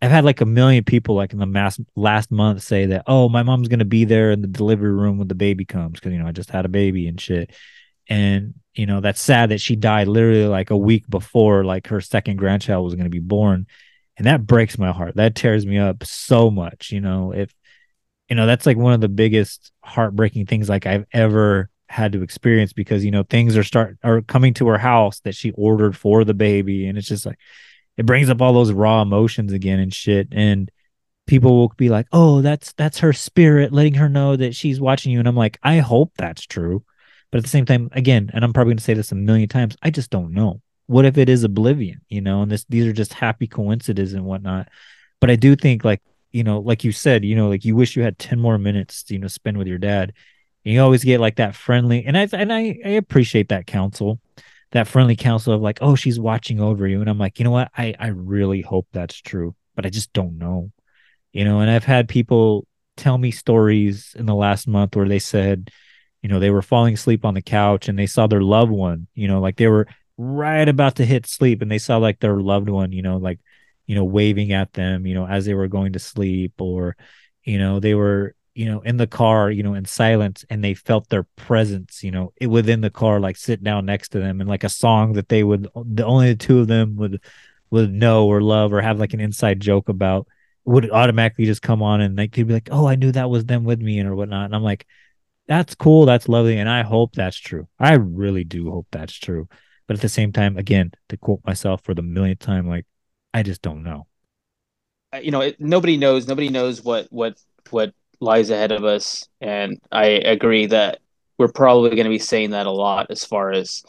[0.00, 3.28] I've had like a million people like in the mass last month say that, oh,
[3.28, 6.18] my mom's gonna be there in the delivery room when the baby comes because you
[6.18, 7.52] know I just had a baby and shit.
[8.08, 12.00] And you know that's sad that she died literally like a week before like her
[12.00, 13.66] second grandchild was to be born.
[14.16, 15.16] And that breaks my heart.
[15.16, 17.52] That tears me up so much you know if
[18.28, 22.22] you know that's like one of the biggest heartbreaking things like i've ever had to
[22.22, 25.96] experience because you know things are start are coming to her house that she ordered
[25.96, 27.38] for the baby and it's just like
[27.98, 30.70] it brings up all those raw emotions again and shit and
[31.26, 35.12] people will be like oh that's that's her spirit letting her know that she's watching
[35.12, 36.82] you and i'm like i hope that's true
[37.30, 39.48] but at the same time, again, and I'm probably going to say this a million
[39.48, 40.62] times, I just don't know.
[40.86, 44.24] What if it is oblivion, you know, and this these are just happy coincidences and
[44.24, 44.68] whatnot.
[45.20, 46.00] But I do think like,
[46.32, 49.02] you know, like you said, you know, like you wish you had 10 more minutes
[49.04, 50.14] to, you know, spend with your dad.
[50.64, 54.18] And you always get like that friendly and I and I, I appreciate that counsel,
[54.72, 57.00] that friendly counsel of like, oh, she's watching over you.
[57.00, 57.70] And I'm like, you know what?
[57.76, 60.70] I, I really hope that's true, but I just don't know.
[61.32, 65.18] You know, and I've had people tell me stories in the last month where they
[65.18, 65.70] said,
[66.22, 69.06] you know they were falling asleep on the couch and they saw their loved one
[69.14, 72.38] you know like they were right about to hit sleep and they saw like their
[72.40, 73.38] loved one you know like
[73.86, 76.96] you know waving at them you know as they were going to sleep or
[77.44, 80.74] you know they were you know in the car you know in silence and they
[80.74, 84.40] felt their presence you know it, within the car like sit down next to them
[84.40, 87.22] and like a song that they would the only the two of them would
[87.70, 90.26] would know or love or have like an inside joke about
[90.64, 93.44] would automatically just come on and like they'd be like oh i knew that was
[93.44, 94.86] them with me and or whatnot and i'm like
[95.48, 96.04] that's cool.
[96.04, 96.58] That's lovely.
[96.58, 97.66] And I hope that's true.
[97.80, 99.48] I really do hope that's true.
[99.86, 102.84] But at the same time, again, to quote myself for the millionth time, like,
[103.32, 104.06] I just don't know.
[105.12, 106.28] Uh, you know, it, nobody knows.
[106.28, 107.40] Nobody knows what what
[107.70, 110.98] what lies ahead of us, and I agree that
[111.38, 113.84] we're probably going to be saying that a lot as far as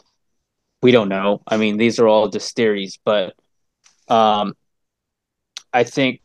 [0.82, 1.42] we don't know.
[1.46, 3.34] I mean, these are all just theories, but
[4.08, 4.54] um,
[5.72, 6.20] I think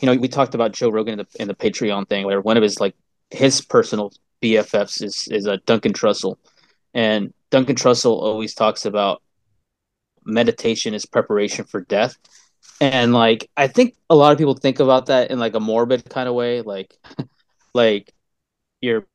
[0.00, 2.56] you know we talked about Joe Rogan in the in the Patreon thing, where one
[2.56, 2.94] of his like
[3.30, 6.36] his personal BFFs is is a Duncan Trussell,
[6.94, 9.22] and Duncan Trussell always talks about
[10.24, 12.16] meditation is preparation for death,
[12.80, 16.08] and like I think a lot of people think about that in like a morbid
[16.08, 16.96] kind of way, like
[17.74, 18.12] like
[18.80, 19.06] you're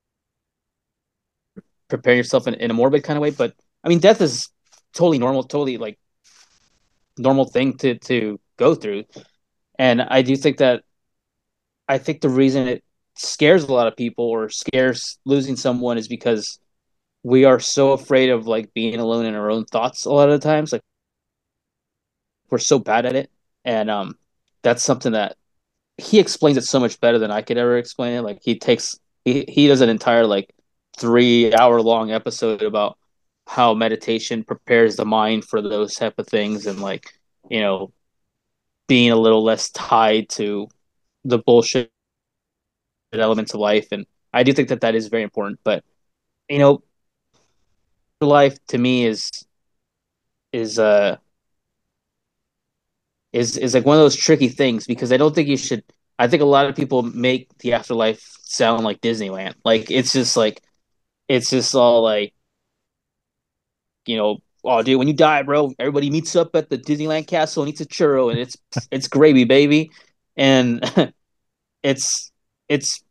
[1.87, 4.49] preparing yourself in, in a morbid kind of way, but I mean death is
[4.93, 5.97] totally normal, totally like
[7.17, 9.03] normal thing to to go through,
[9.79, 10.83] and I do think that
[11.87, 12.83] I think the reason it
[13.15, 16.59] scares a lot of people or scares losing someone is because
[17.23, 20.41] we are so afraid of like being alone in our own thoughts a lot of
[20.41, 20.83] the times like
[22.49, 23.31] we're so bad at it,
[23.67, 24.17] and um,
[24.63, 25.35] that's something that
[25.97, 28.21] he explains it so much better than I could ever explain it.
[28.21, 30.49] Like he takes he he does an entire like
[30.97, 32.97] three hour long episode about
[33.45, 37.13] how meditation prepares the mind for those type of things and like
[37.49, 37.91] you know
[38.87, 40.67] being a little less tied to
[41.25, 41.91] the bullshit
[43.13, 45.83] elements of life and i do think that that is very important but
[46.49, 46.83] you know
[48.21, 49.45] life to me is
[50.51, 51.15] is uh
[53.37, 55.83] is is like one of those tricky things because i don't think you should
[56.19, 60.35] i think a lot of people make the afterlife sound like disneyland like it's just
[60.37, 60.61] like
[61.27, 62.33] it's just all like
[64.05, 67.63] you know oh dude when you die bro everybody meets up at the disneyland castle
[67.63, 68.57] and eats a churro and it's
[68.91, 69.91] it's gravy baby
[70.35, 70.83] and
[71.83, 72.31] it's
[72.69, 73.03] it's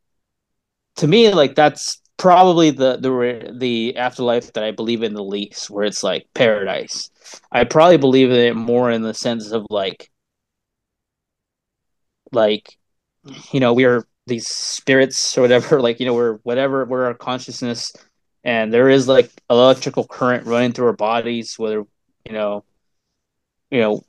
[0.97, 5.71] to me like that's probably the the the afterlife that I believe in the least,
[5.71, 7.11] where it's like paradise.
[7.53, 10.11] I probably believe in it more in the sense of like,
[12.33, 12.79] like,
[13.53, 15.81] you know, we are these spirits or whatever.
[15.83, 17.93] Like, you know, we're whatever we're our consciousness,
[18.45, 21.59] and there is like electrical current running through our bodies.
[21.59, 21.85] Whether
[22.27, 22.65] you know,
[23.71, 24.03] you know,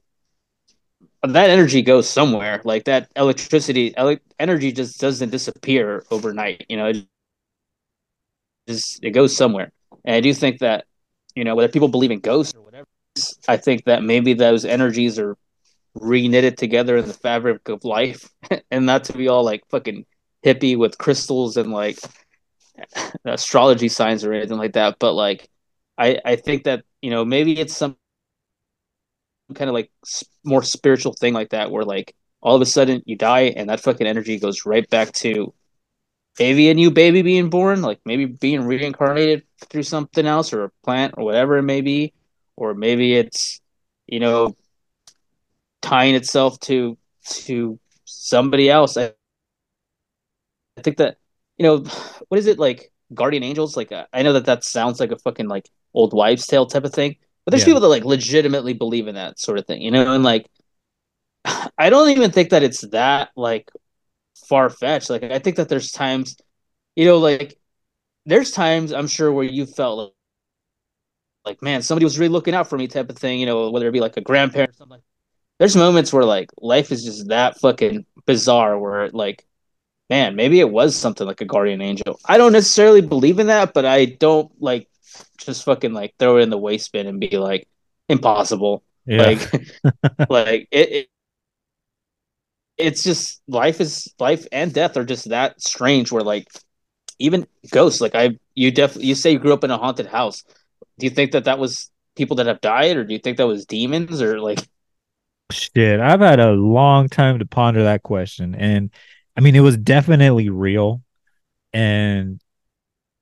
[1.23, 2.61] that energy goes somewhere.
[2.63, 6.65] Like that electricity, ele- energy just doesn't disappear overnight.
[6.69, 8.71] You know, it just it goes somewhere.
[9.05, 9.75] And I do think that
[10.11, 12.87] you know whether people believe in ghosts or whatever,
[13.47, 15.35] I think that maybe those energies are
[15.99, 18.29] reknitted together in the fabric of life,
[18.71, 20.05] and not to be all like fucking
[20.45, 21.99] hippie with crystals and like
[23.25, 24.97] astrology signs or anything like that.
[24.99, 25.49] But like,
[25.97, 27.97] I I think that you know maybe it's some
[29.55, 29.91] kind of like
[30.43, 33.79] more spiritual thing like that where like all of a sudden you die and that
[33.79, 35.53] fucking energy goes right back to
[36.39, 40.71] maybe a new baby being born, like maybe being reincarnated through something else or a
[40.83, 42.13] plant or whatever it may be,
[42.55, 43.61] or maybe it's
[44.07, 44.55] you know
[45.81, 48.97] tying itself to to somebody else.
[48.97, 49.13] I,
[50.77, 51.17] I think that
[51.57, 51.77] you know
[52.29, 53.75] what is it like guardian angels?
[53.77, 56.83] Like uh, I know that that sounds like a fucking like old wives' tale type
[56.83, 57.65] of thing, but there's Yeah.
[57.65, 60.47] people that like legitimately believe in that sort of thing, you know, and like
[61.77, 63.71] I don't even think that it's that like
[64.47, 65.09] far fetched.
[65.11, 66.37] Like I think that there's times,
[66.95, 67.59] you know, like
[68.25, 70.13] there's times I'm sure where you felt like,
[71.45, 73.39] like man, somebody was really looking out for me, type of thing.
[73.39, 74.91] You know, whether it be like a grandparent or something.
[74.97, 75.03] Like
[75.59, 79.45] there's moments where like life is just that fucking bizarre, where like,
[80.09, 82.19] man, maybe it was something like a guardian angel.
[82.25, 84.87] I don't necessarily believe in that, but I don't like
[85.37, 87.67] just fucking like throw it in the waste bin and be like
[88.09, 88.83] impossible.
[89.05, 89.23] Yeah.
[89.23, 89.53] Like,
[90.29, 91.09] like it, it
[92.77, 96.47] it's just life is life and death are just that strange where like
[97.19, 100.43] even ghosts like i you definitely you say you grew up in a haunted house
[100.99, 103.47] do you think that that was people that have died or do you think that
[103.47, 104.59] was demons or like
[105.51, 108.53] Shit, I've had a long time to ponder that question.
[108.55, 108.91] And
[109.35, 111.01] I mean, it was definitely real.
[111.73, 112.41] And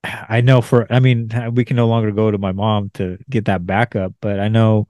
[0.04, 3.46] I know for, I mean, we can no longer go to my mom to get
[3.46, 4.88] that backup, but I know,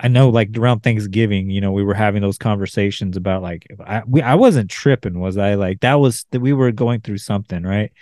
[0.00, 4.02] I know like around Thanksgiving, you know, we were having those conversations about like, I,
[4.06, 5.54] we, I wasn't tripping, was I?
[5.54, 7.92] Like, that was that we were going through something, right?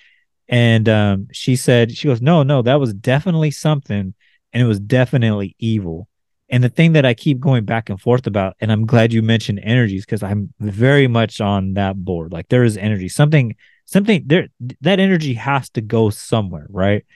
[0.48, 4.14] And um, she said, she goes, no, no, that was definitely something.
[4.53, 6.09] And it was definitely evil.
[6.52, 9.22] And the thing that I keep going back and forth about, and I'm glad you
[9.22, 12.30] mentioned energies because I'm very much on that board.
[12.30, 14.48] Like there is energy, something, something there,
[14.82, 17.06] that energy has to go somewhere, right?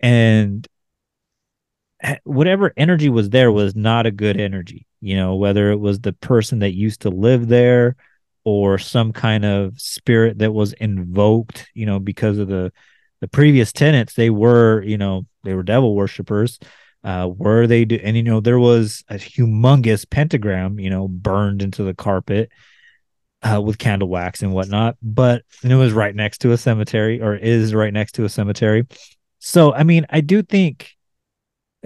[0.00, 0.66] And
[2.02, 6.00] eh, whatever energy was there was not a good energy, you know, whether it was
[6.00, 7.94] the person that used to live there
[8.42, 12.72] or some kind of spirit that was invoked, you know, because of the
[13.20, 16.58] the previous tenants, they were, you know, they were devil worshippers
[17.04, 21.62] uh were they do and you know there was a humongous pentagram you know burned
[21.62, 22.50] into the carpet
[23.42, 27.20] uh with candle wax and whatnot but and it was right next to a cemetery
[27.20, 28.86] or is right next to a cemetery.
[29.38, 30.90] So i mean i do think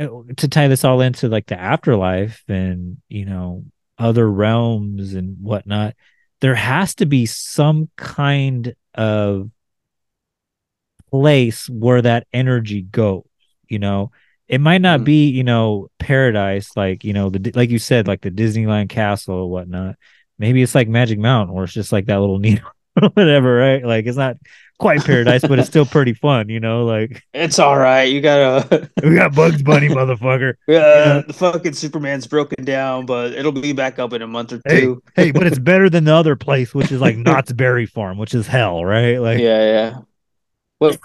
[0.01, 3.64] uh, to tie this all into like the afterlife and you know
[3.98, 5.94] other realms and whatnot
[6.40, 9.51] there has to be some kind of
[11.11, 13.22] place where that energy goes
[13.68, 14.11] you know
[14.48, 15.05] it might not mm.
[15.05, 19.35] be you know paradise like you know the like you said like the disneyland castle
[19.35, 19.96] or whatnot.
[20.38, 22.70] Maybe it's like magic mountain or it's just like that little needle
[23.14, 23.85] whatever right?
[23.85, 24.37] Like it's not
[24.78, 28.05] quite paradise but it's still pretty fun you know like it's all right.
[28.05, 30.55] You gotta we got bugs bunny motherfucker.
[30.66, 34.61] Yeah the fucking superman's broken down but it'll be back up in a month or
[34.68, 35.02] two.
[35.14, 38.35] hey but it's better than the other place which is like knott's berry farm which
[38.35, 39.18] is hell right?
[39.18, 39.98] Like yeah yeah.
[40.78, 40.98] What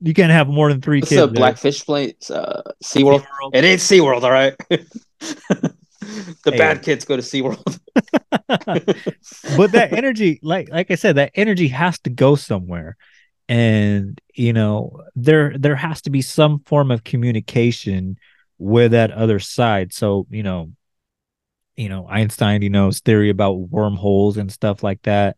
[0.00, 1.36] you can't have more than three what's kids the there.
[1.40, 2.30] black fish place?
[2.30, 3.26] Uh seaworld?
[3.52, 4.54] It ain't seaworld all right.
[6.44, 6.58] The Hey.
[6.58, 7.78] bad kids go to SeaWorld.
[9.48, 12.96] but that energy like like i said that energy has to go somewhere.
[13.48, 18.16] And you know there there has to be some form of communication
[18.58, 19.92] with that other side.
[19.92, 20.70] So you know
[21.76, 25.36] you know einstein you know his theory about wormholes and stuff like that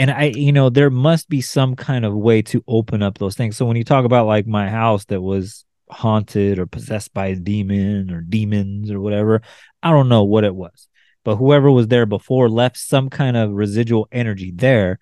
[0.00, 3.36] and i you know there must be some kind of way to open up those
[3.36, 3.56] things.
[3.56, 7.36] So when you talk about like my house that was haunted or possessed by a
[7.36, 9.42] demon or demons or whatever
[9.82, 10.88] i don't know what it was.
[11.22, 14.98] But whoever was there before left some kind of residual energy there.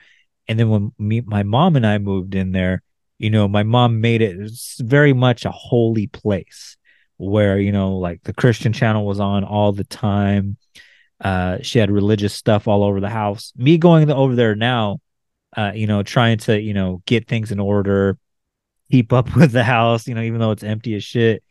[0.49, 2.83] And then when me my mom and i moved in there
[3.19, 6.77] you know my mom made it, very much a holy place
[7.17, 10.57] where you know like the christian channel was on all the time
[11.21, 13.53] uh she had religious stuff all over the house.
[13.57, 15.01] Me going over there now
[15.57, 18.19] uh you know trying to you know get things in order
[18.91, 21.43] keep up with the house you know even though it's empty as shit.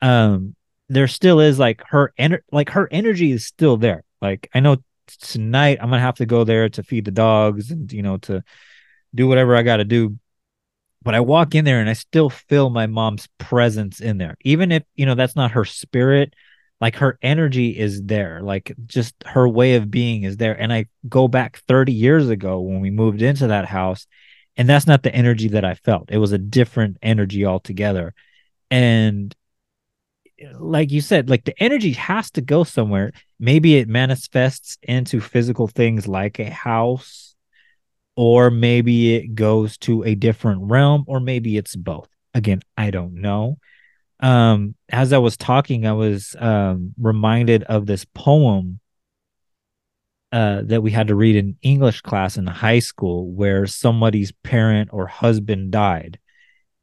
[0.00, 0.54] Um
[0.88, 4.04] there still is like her ener- like her energy is still there.
[4.20, 4.76] Like i know
[5.20, 8.42] tonight i'm gonna have to go there to feed the dogs and you know to
[9.14, 10.18] do whatever i gotta do.
[11.02, 14.36] But i walk in there and i still feel my mom's presence in there.
[14.42, 16.34] Even if you know that's not her spirit
[16.84, 20.52] like her energy is there like just her way of being is there.
[20.60, 24.06] And i go back 30 years ago when we moved into that house
[24.58, 26.10] and that's not the energy that i felt.
[26.10, 28.12] It was a different energy altogether.
[28.70, 29.34] And
[30.58, 33.12] like you said like the energy has to go somewhere.
[33.40, 37.34] Maybe it manifests into physical things like a house
[38.14, 42.10] or maybe it goes to a different realm or maybe it's both.
[42.34, 43.56] Again i don't know
[44.24, 48.80] um as i was talking i was um reminded of this poem
[50.32, 54.88] uh that we had to read in english class in high school where somebody's parent
[54.92, 56.18] or husband died.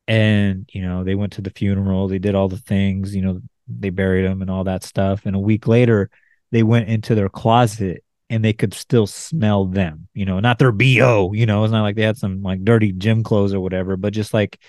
[0.08, 3.42] And you know they went to the funeral they did all the things you know
[3.68, 5.26] they buried him and all that stuff.
[5.26, 6.10] And a week later
[6.52, 10.72] they went into their closet and they could still smell them you know not their
[10.72, 13.98] bo you know it's not like they had some like dirty gym clothes or whatever
[13.98, 14.60] but just like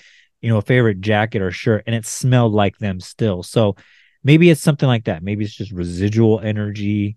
[0.43, 3.43] you know a favorite jacket or shirt and it smelled like them still.
[3.43, 3.77] So
[4.25, 5.23] maybe it's something like that.
[5.23, 7.17] Maybe it's just residual energy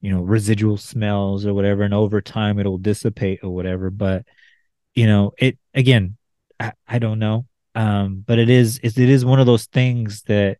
[0.00, 3.90] you know residual smells or whatever and over time it'll dissipate or whatever.
[3.90, 4.26] But
[4.94, 6.16] you know it again
[6.60, 7.46] i, I don't know.
[7.74, 10.58] Um but it is it, it is one of those things that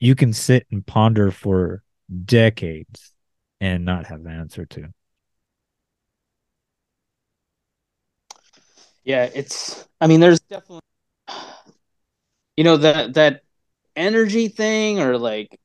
[0.00, 1.82] you can sit and ponder for
[2.24, 3.12] decades
[3.60, 4.88] and not have the answer to.
[9.04, 9.86] Yeah, it's.
[10.00, 10.80] I mean, there's definitely,
[12.56, 13.42] you know, that that
[13.96, 15.58] energy thing, or like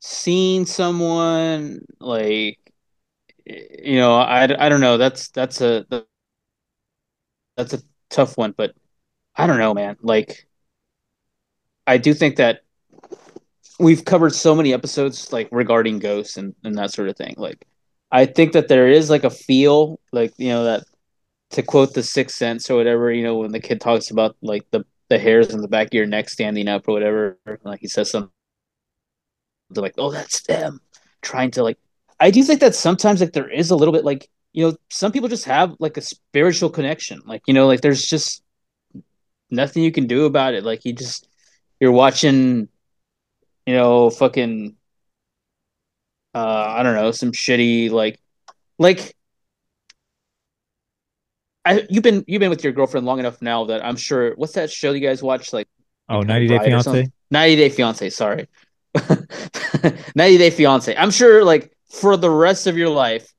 [0.00, 2.58] seeing someone, like,
[3.46, 4.98] you know, I, I don't know.
[4.98, 5.86] That's that's a
[7.56, 8.74] that's a tough one, but
[9.36, 9.96] I don't know, man.
[10.02, 10.46] Like,
[11.86, 12.62] I do think that
[13.78, 17.34] we've covered so many episodes like regarding ghosts and and that sort of thing.
[17.36, 17.66] Like,
[18.10, 20.84] I think that there is like a feel, like you know that
[21.52, 24.64] to quote the Sixth Sense or whatever, you know, when the kid talks about like
[24.72, 27.88] the the hairs on the back of your neck standing up or whatever, like he
[27.88, 28.30] says something
[29.70, 30.80] they're like, oh, that's them
[31.22, 31.78] trying to like.
[32.18, 35.12] I do think that sometimes like there is a little bit like you know some
[35.12, 38.42] people just have like a spiritual connection, like you know, like there's just
[39.50, 40.64] nothing you can do about it.
[40.64, 41.28] Like you just
[41.80, 42.68] you're watching,
[43.66, 44.76] you know, fucking,
[46.34, 48.20] uh, I don't know, some shitty like
[48.78, 49.15] like
[51.66, 54.54] I you've been you've been with your girlfriend long enough now that I'm sure what's
[54.54, 55.68] that show you guys watch like
[56.08, 58.48] oh 90 of day fiance 90 Day Fiance, sorry.
[60.14, 60.96] 90 Day Fiance.
[60.98, 63.32] I'm sure like for the rest of your life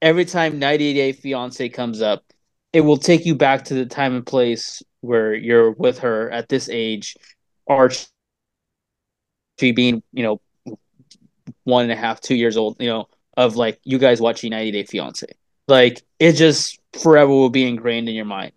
[0.00, 2.24] every time 90 Day Fiance comes up
[2.72, 6.48] it will take you back to the time and place where you're with her at
[6.48, 7.16] this age
[7.68, 8.06] Archie
[9.58, 10.40] being, you know,
[11.64, 14.70] one and a half, two years old, you know, of like you guys watching 90
[14.72, 15.26] Day Fiance.
[15.68, 18.52] Like it just forever will be ingrained in your mind.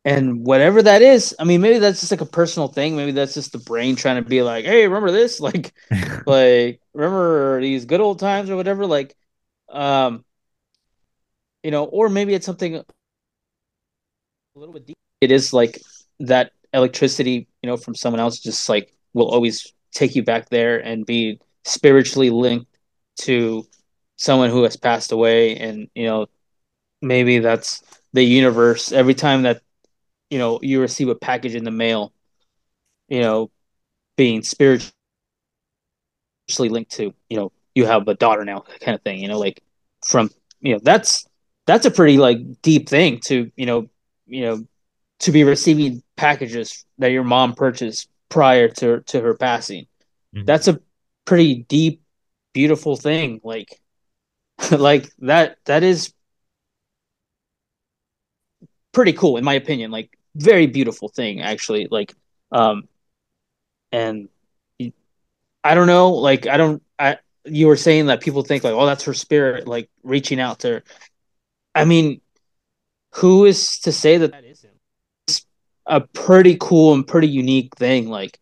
[0.09, 2.96] and whatever that is, I mean, maybe that's just like a personal thing.
[2.96, 5.40] Maybe that's just the brain trying to be like, "Hey, remember this?
[5.48, 5.72] Like,
[6.26, 9.16] like remember these good old times or whatever." Like,
[9.70, 10.24] um,
[11.62, 12.84] you know, or maybe it's something a
[14.59, 14.96] little bit deep.
[15.20, 15.80] It is like
[16.20, 20.78] that electricity, you know, from someone else, just like will always take you back there
[20.78, 22.66] and be spiritually linked
[23.22, 23.66] to
[24.16, 26.26] someone who has passed away, and you know,
[27.02, 27.82] maybe that's
[28.12, 28.92] the universe.
[28.92, 29.62] Every time that
[30.30, 32.12] you know you receive a package in the mail
[33.08, 33.50] you know,
[34.16, 34.92] being spiritually
[36.58, 39.20] linked to, you know, you have a daughter now, kind of thing.
[39.20, 39.62] You know, like
[40.06, 41.26] from you know that's
[41.66, 43.88] that's a pretty like deep thing to you know
[44.26, 44.64] you know
[45.20, 49.86] to be receiving packages that your mom purchased prior to to her passing.
[50.34, 50.46] Mhm.
[50.46, 50.80] That's a
[51.24, 52.02] pretty deep,
[52.52, 53.40] beautiful thing.
[53.44, 53.80] Like
[54.72, 56.12] like that that is
[58.92, 59.90] pretty cool in my opinion.
[59.90, 61.89] Like very beautiful thing actually.
[61.91, 62.14] Like
[62.53, 62.89] um
[63.93, 64.28] and
[65.64, 68.86] i don't know, like I don't I you were saying that people think like, oh,
[68.86, 70.82] that's her spirit, like reaching out to her.
[71.74, 72.20] I mean,
[73.14, 75.45] who is to say that that isn't
[75.86, 78.09] a pretty cool and pretty unique thing?
[78.09, 78.39] Like,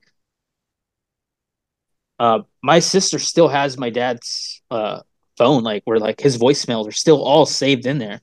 [2.18, 5.00] uh, my sister still has my dad's uh
[5.36, 8.20] phone, like where like his voicemails are still all saved in there,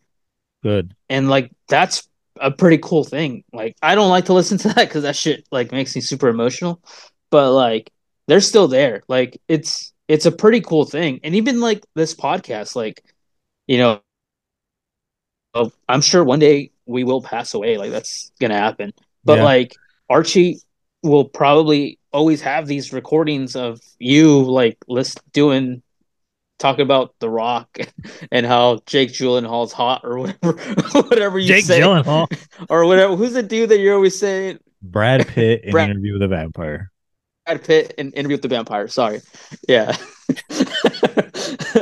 [0.64, 0.96] Good.
[1.10, 2.08] and like that's
[2.40, 3.44] a pretty cool thing.
[3.54, 6.30] Like, I don't like to listen to that because that shit like makes me super
[6.30, 6.82] emotional,
[7.32, 7.92] but like
[8.28, 9.04] they're still there.
[9.08, 13.04] Like, it's it's a pretty cool thing, and even like this podcast, like
[13.68, 14.02] you know,
[15.88, 17.78] I'm sure one day we will pass away.
[17.78, 18.94] Like that's gonna happen.
[19.24, 19.44] But Yeah.
[19.44, 19.76] like
[20.10, 20.60] Archie
[21.04, 25.83] will probably always have these recordings of you like list doing
[26.64, 27.78] talking about The Rock
[28.32, 30.54] and how Jake Gyllenhaal's hot or whatever
[31.02, 32.28] whatever you Jake say Gyllenhaal,
[32.70, 33.16] or whatever.
[33.16, 34.60] Who's the dude that you're always saying?
[34.82, 36.90] Brad Pitt in Brad- Interview with a Vampire.
[37.46, 38.88] Brad Pitt in Interview with the Vampire.
[38.88, 39.22] Sorry,
[39.68, 39.96] yeah.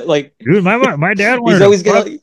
[0.05, 2.17] like Dude, my my, dad wanted he's always fuck- gonna.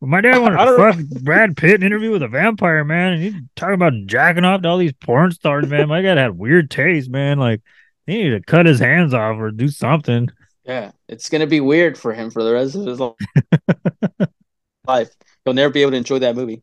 [0.00, 3.12] my dad wanted to fuck Brad Pitt in Interview with a Vampire, man.
[3.14, 5.88] And he's talking about jacking off to all these porn stars, man.
[5.88, 7.38] My dad had weird taste, man.
[7.38, 7.60] Like
[8.06, 10.28] he needed to cut his hands off or do something.
[10.64, 13.00] Yeah, it's gonna be weird for him for the rest of his
[14.86, 15.10] life.
[15.44, 16.62] He'll never be able to enjoy that movie.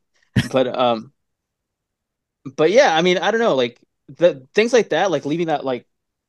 [0.51, 1.13] But um,
[2.55, 5.65] but yeah, I mean, I don't know, like the things like that, like leaving that
[5.65, 5.85] like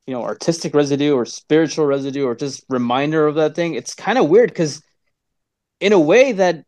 [0.07, 3.75] you know artistic residue or spiritual residue or just reminder of that thing.
[3.75, 4.83] It's kind of weird because
[5.81, 6.65] in a way that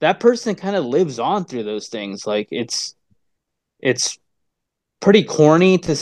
[0.00, 2.26] that person kind of lives on through those things.
[2.26, 2.94] Like it's
[3.80, 4.18] it's
[5.00, 5.96] pretty corny to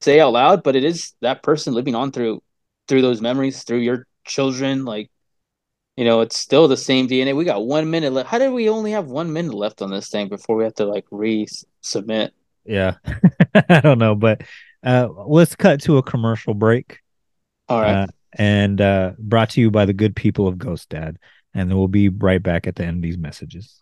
[0.00, 2.42] say out loud, but it is that person living on through
[2.88, 4.84] through those memories, through your children.
[4.84, 5.10] Like,
[5.96, 7.36] you know, it's still the same DNA.
[7.36, 8.28] We got one minute left.
[8.28, 10.86] How did we only have one minute left on this thing before we have to
[10.86, 12.30] like resubmit?
[12.64, 12.96] Yeah,
[13.68, 14.42] I don't know, but
[14.82, 17.00] uh, let's cut to a commercial break.
[17.68, 18.02] All right.
[18.02, 18.06] Uh,
[18.36, 21.18] and uh, brought to you by the good people of Ghost Dad.
[21.54, 23.80] And then we'll be right back at the end of these messages.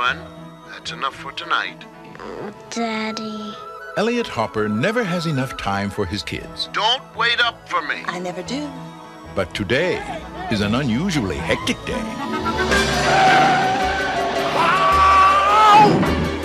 [0.00, 1.84] Okay, honey bun, that's enough for tonight.
[2.70, 3.54] Daddy.
[3.96, 6.68] Elliot Hopper never has enough time for his kids.
[6.72, 8.02] Don't wait up for me.
[8.06, 8.70] I never do.
[9.34, 9.96] But today
[10.50, 12.00] is an unusually hectic day.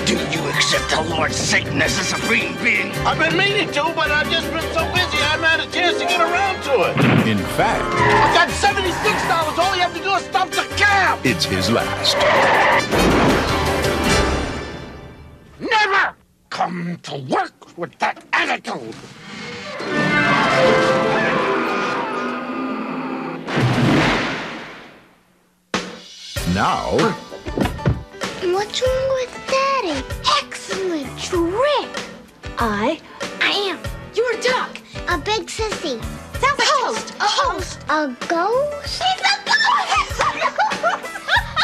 [0.06, 2.92] Do you accept the Lord Satan as a supreme being?
[3.08, 5.98] I've been meaning to, but I've just been so busy I haven't had a chance
[6.00, 7.28] to get around to it.
[7.28, 9.58] In fact, I've got $76.
[9.58, 11.20] All you have to do is stop the cab.
[11.24, 13.45] it's his last.
[15.60, 16.16] Never
[16.50, 18.96] come to work with that attitude.
[26.54, 26.98] Now,
[28.54, 30.06] What's wrong with Daddy?
[30.42, 31.90] Excellent trick.
[32.58, 33.02] I,
[33.42, 33.80] I am.
[34.14, 34.78] You're a duck.
[35.10, 36.02] A big sissy.
[36.40, 37.14] Sounds like host.
[37.20, 37.80] A host.
[37.90, 39.04] A ghost.
[39.04, 39.56] He's a ghost.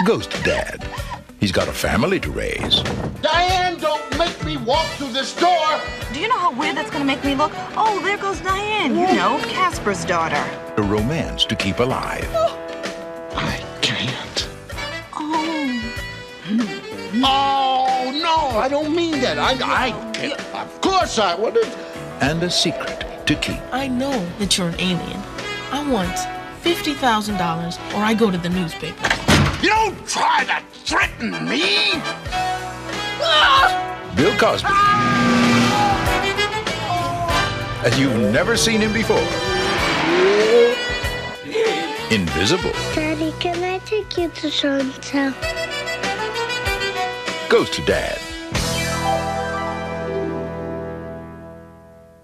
[0.06, 1.11] Ghost Dad.
[1.42, 2.84] He's got a family to raise.
[3.24, 5.82] Diane, don't make me walk through this door.
[6.14, 7.52] Do you know how weird that's gonna make me look?
[7.76, 8.96] Oh, there goes Diane.
[8.96, 10.46] You know, Casper's daughter.
[10.78, 12.30] A romance to keep alive.
[13.36, 14.50] I can't.
[15.16, 15.82] Oh.
[17.24, 19.40] Oh no, I don't mean that.
[19.40, 19.54] I,
[19.88, 20.40] I can't.
[20.54, 21.76] Of course I wouldn't.
[22.22, 23.60] And a secret to keep.
[23.72, 25.22] I know that you're an alien.
[25.72, 26.16] I want
[26.64, 29.21] $50,000 or I go to the newspaper.
[29.62, 31.92] You don't try to threaten me.
[33.24, 34.14] Ah!
[34.16, 34.68] Bill Cosby.
[37.86, 39.18] As you've never seen him before.
[42.12, 42.72] Invisible.
[42.96, 45.34] Daddy, can I take you to Chantel?
[47.48, 48.20] Ghost Dad.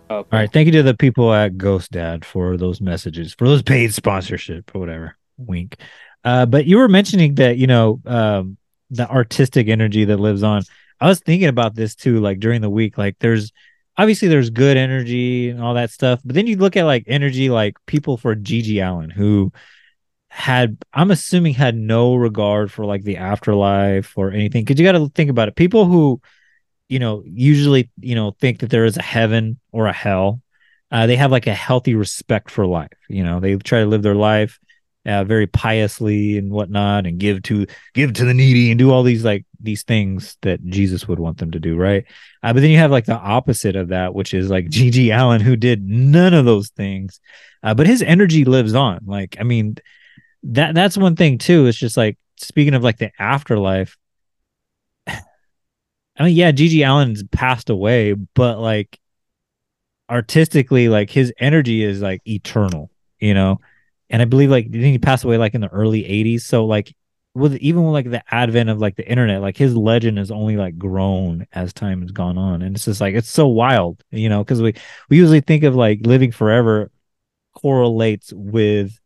[0.09, 0.51] All right.
[0.51, 4.71] Thank you to the people at Ghost Dad for those messages, for those paid sponsorship
[4.73, 5.17] or whatever.
[5.37, 5.77] Wink.
[6.23, 8.57] Uh, but you were mentioning that, you know, um,
[8.89, 10.63] the artistic energy that lives on.
[10.99, 12.97] I was thinking about this too, like during the week.
[12.97, 13.51] Like there's
[13.97, 17.49] obviously there's good energy and all that stuff, but then you look at like energy
[17.49, 18.79] like people for G.G.
[18.79, 19.51] Allin who
[20.29, 24.65] had I'm assuming had no regard for like the afterlife or anything.
[24.65, 25.55] Cause you got to think about it.
[25.55, 26.21] People who,
[26.89, 30.41] you know, usually, you know, think that there is a heaven or a hell.
[30.89, 32.91] Uh, they have like a healthy respect for life.
[33.09, 34.59] You know, they try to live their life
[35.07, 39.03] uh, very piously and whatnot, and give to give to the needy and do all
[39.03, 42.03] these like these things that Jesus would want them to do, right?
[42.43, 45.11] Uh, but then you have like the opposite of that, which is like G.G.
[45.11, 47.19] Allin, who did none of those things,
[47.63, 48.99] uh, but his energy lives on.
[49.05, 49.77] Like, I mean,
[50.43, 51.67] that that's one thing too.
[51.67, 53.97] It's just like speaking of like the afterlife.
[55.07, 56.83] I mean, yeah, G.G.
[56.83, 58.99] Allin's passed away, but like
[60.09, 63.61] artistically, like his energy is like eternal, you know
[64.09, 66.45] and I believe like didn't he pass away like in the early 80s?
[66.45, 66.95] So like
[67.33, 70.57] with even with like the advent of like the internet, like his legend has only
[70.57, 72.61] like grown as time has gone on.
[72.61, 74.73] And it's just like it's so wild, you know, because we
[75.09, 76.91] we usually think of like living forever
[77.55, 78.97] correlates with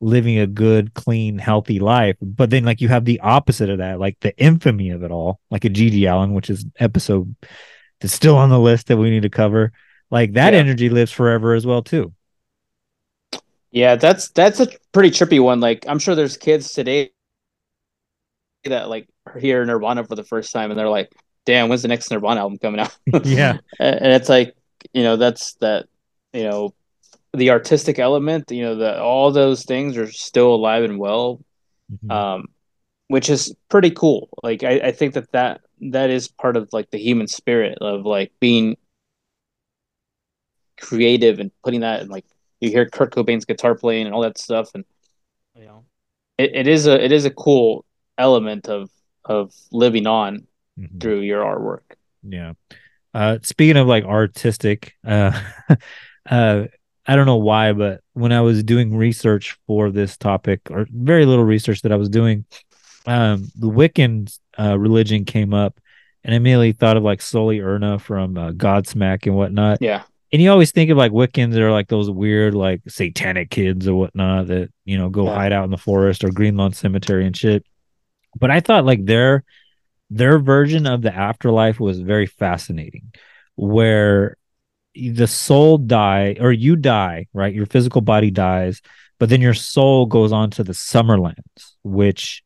[0.00, 2.16] living a good, clean, healthy life.
[2.22, 5.40] But then like you have the opposite of that, like the infamy of it all,
[5.50, 6.06] like a G.G.
[6.06, 7.34] Allin, which is episode
[8.00, 9.72] that's still on the list that we need to cover.
[10.10, 10.60] Like that Yeah.
[10.60, 12.12] energy lives forever as well too.
[13.70, 15.60] Yeah, that's that's a pretty trippy one.
[15.60, 17.10] Like I'm sure there's kids today
[18.64, 19.08] that like
[19.38, 21.12] hear Nirvana for the first time and they're like,
[21.44, 23.58] "Damn, when's the next Nirvana album coming out?" Yeah.
[23.78, 24.54] and it's like,
[24.92, 25.86] you know, that's that,
[26.32, 26.74] you know,
[27.34, 31.40] the artistic element, you know, that all those things are still alive and well,
[32.10, 32.46] um,
[33.08, 34.30] which is pretty cool.
[34.42, 38.06] Like I, I think that that that is part of like the human spirit of
[38.06, 38.76] like being
[40.80, 42.24] creative and putting that in like
[42.60, 44.84] you hear Kurt Cobain's guitar playing and all that stuff and
[45.54, 45.84] you know
[46.36, 47.84] it, it is a it is a cool
[48.16, 48.90] element of
[49.24, 50.46] of living on
[51.00, 51.96] through your artwork.
[52.22, 52.52] Yeah.
[53.12, 55.38] Uh speaking of like artistic, uh
[56.30, 56.64] uh
[57.06, 61.24] I don't know why, but when I was doing research for this topic, or very
[61.24, 62.44] little research that I was doing,
[63.06, 65.80] um the Wiccan uh religion came up
[66.24, 69.78] and I immediately thought of like Sully Erna from uh, Godsmack and whatnot.
[69.80, 70.02] Yeah.
[70.32, 73.88] And you always think of like Wiccans that are like those weird, like satanic kids
[73.88, 75.34] or whatnot that, you know, go Yeah.
[75.34, 77.64] hide out in the forest or Green Lawn Cemetery and shit.
[78.38, 79.44] But I thought like their
[80.10, 83.12] their version of the afterlife was very fascinating,
[83.56, 84.36] where
[84.94, 87.54] the soul die or you die, right?
[87.54, 88.80] Your physical body dies,
[89.18, 92.42] but then your soul goes on to the Summerlands, which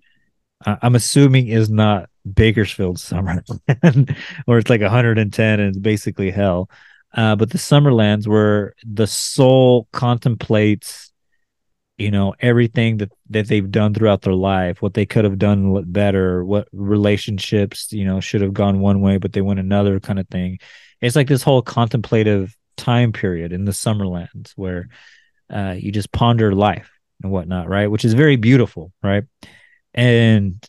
[0.67, 6.69] uh, I'm assuming is not Bakersfield Summerland, where it's like 110 and it's basically hell.
[7.15, 11.13] Uh, but the Summerlands, where the soul contemplates,
[11.99, 15.85] you know, everything that that they've done throughout their life, what they could have done
[15.93, 20.19] better, what relationships, you know, should have gone one way, but they went another kind
[20.19, 20.59] of thing.
[21.01, 24.89] It's like this whole contemplative time period in the Summerlands where
[25.51, 26.91] uh, you just ponder life
[27.23, 27.89] and whatnot, right?
[27.89, 29.25] Which is very beautiful, right?
[29.95, 30.65] And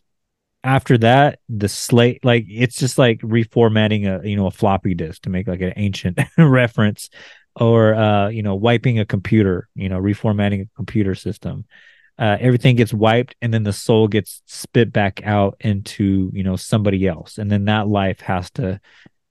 [0.64, 5.24] after that, the slate, like it's just like reformatting a you know a floppy disk
[5.24, 7.10] to make like an ancient reference,
[7.56, 11.66] or uh, you know wiping a computer, you know reformatting a computer system.
[12.18, 16.56] Uh, everything gets wiped, and then the soul gets spit back out into you know
[16.56, 18.80] somebody else, and then that life has to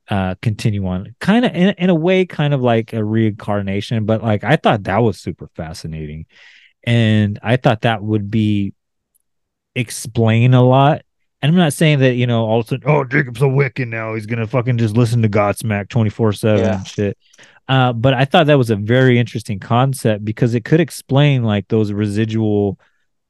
[0.09, 1.14] uh continue on.
[1.20, 4.83] Kind of in, in a way kind of like a reincarnation but like i thought
[4.85, 6.26] that was super fascinating.
[6.85, 8.74] And i thought that would be
[9.74, 11.03] explain a lot
[11.43, 13.88] and i'm not saying that you know all of a sudden oh jacob's a wiccan
[13.88, 16.76] now he's gonna fucking just listen to godsmack 24 7 Yeah.
[16.78, 17.18] and shit
[17.68, 21.68] uh but i thought that was a very interesting concept because it could explain like
[21.68, 22.78] those residual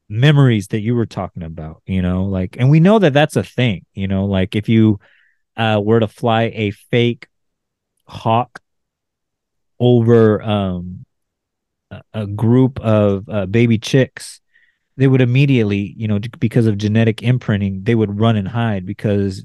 [0.08, 3.42] memories that you were talking about you know like and we know that that's a
[3.42, 5.00] thing you know like if you
[5.56, 7.28] uh were to fly a fake
[8.06, 8.60] hawk
[9.80, 11.04] over um
[11.90, 14.40] a, a group of uh, baby chicks
[15.02, 19.44] they would immediately you know because of genetic imprinting they would run and hide because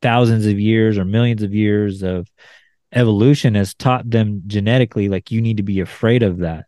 [0.00, 2.30] thousands of years or millions of years of
[2.92, 6.66] evolution has taught them genetically like you need to be afraid of that.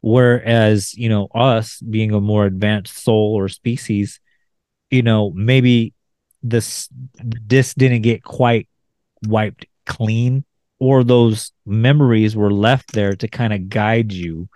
[0.00, 4.18] Whereas you know us being a more advanced soul or species
[4.90, 5.92] you know maybe
[6.42, 6.88] this
[7.22, 8.66] this didn't get quite
[9.28, 10.44] wiped clean
[10.80, 14.48] or those memories were left there to kind of guide you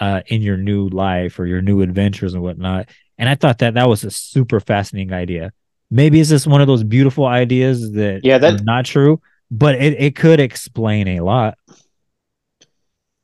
[0.00, 2.88] uh, in your new life or your new adventures and whatnot.
[3.18, 5.52] And I thought that that was a super fascinating idea.
[5.90, 9.20] Maybe it's just one of those beautiful ideas that Yeah, that's not true,
[9.50, 11.58] but it, it could explain a lot.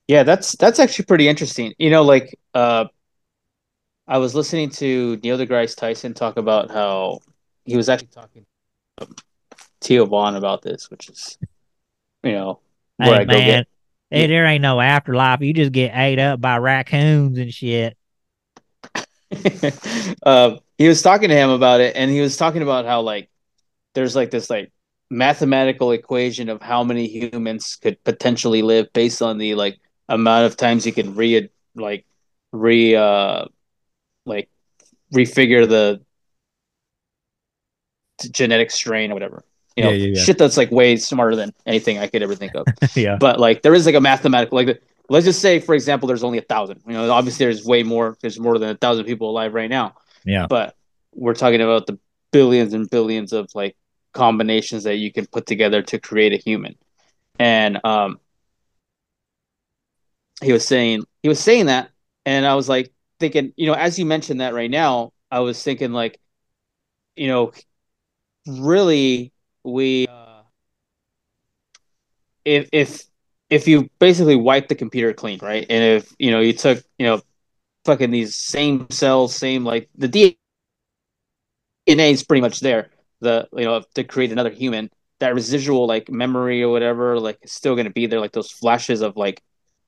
[0.09, 1.75] Yeah, that's that's actually pretty interesting.
[1.79, 2.87] You know, like uh
[4.07, 7.21] I was listening to Neil deGrasse Tyson talk about how
[7.65, 8.47] he was actually talking
[8.99, 9.09] to
[9.81, 11.39] Theo Von about this, which is
[12.25, 12.61] you know,
[12.99, 13.69] Where Hey I go man, get
[14.11, 15.41] hey, there ain't no afterlife.
[15.41, 17.97] You just get ate up by raccoons and shit.
[20.25, 23.31] uh, he was talking to him about it, and he was talking about how like
[23.95, 24.73] there's like this like
[25.11, 29.79] mathematical equation of how many humans could potentially live based on the like
[30.09, 32.05] amount of times you can re like
[32.53, 33.45] re uh
[34.25, 34.49] like
[35.13, 36.01] refigure the
[38.31, 39.45] genetic strain or whatever.
[39.77, 40.23] You know, Yeah, yeah, yeah.
[40.23, 42.67] shit that's like way smarter than anything I could ever think of.
[42.97, 43.17] yeah.
[43.21, 46.39] but like there is like a mathematical like let's just say for example there's only
[46.39, 49.55] a thousand you know obviously there's way more there's more than a thousand people alive
[49.55, 50.47] right now Yeah.
[50.49, 50.75] but
[51.15, 51.99] we're talking about the
[52.33, 53.77] billions and billions of like
[54.15, 56.75] combinations that you can put together to create a human
[57.39, 58.19] and um
[60.43, 61.91] he was saying he was saying that
[62.25, 65.63] and i was like thinking you know as you mentioned that right now i was
[65.63, 66.19] thinking like
[67.15, 67.53] you know
[68.47, 69.33] really
[69.67, 70.43] we uh,
[72.45, 73.03] if if
[73.51, 75.67] if you basically wipe the computer clean right?
[75.69, 77.21] And if you know you took you know
[77.85, 80.37] fucking these same cells same like the dna
[81.87, 82.91] is pretty much there
[83.21, 84.91] the you know to create another human
[85.21, 88.51] that residual like memory or whatever like is still going to be there like those
[88.51, 89.41] flashes of like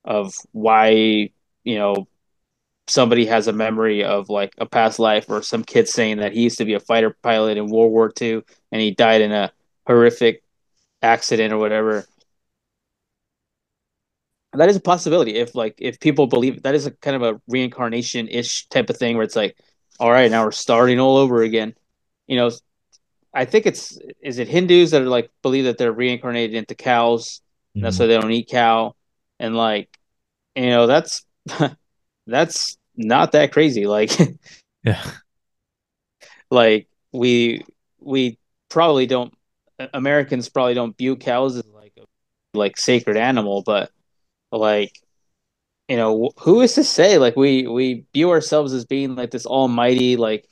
[0.05, 1.31] of why
[1.65, 2.07] you know
[2.87, 6.43] somebody has a memory of like a past life or some kid saying that he
[6.43, 9.53] used to be a fighter pilot in World War II and he died in a
[9.89, 10.45] horrific
[11.03, 12.05] accident or whatever.
[14.53, 17.41] That is a possibility if like if people believe that is a kind of a
[17.49, 19.57] reincarnation ish type of thing where it's like,
[19.99, 21.75] all right, now we're starting all over again.
[22.27, 22.51] You know,
[23.35, 27.41] I think it's is it Hindus that are like believe that they're reincarnated into cows,
[27.75, 28.95] and that's why they don't eat cow,
[29.39, 29.89] and like,
[30.55, 31.25] you know, that's
[32.27, 33.87] that's not that crazy.
[33.87, 34.13] Like,
[34.83, 35.03] Yeah.
[36.51, 37.65] like we
[38.01, 39.33] we probably don't
[39.95, 42.05] Americans probably don't view cows as like a
[42.57, 43.91] like sacred animal, but
[44.53, 45.01] like
[45.89, 49.47] you know who is to say like we we view ourselves as being like this
[49.47, 50.47] almighty like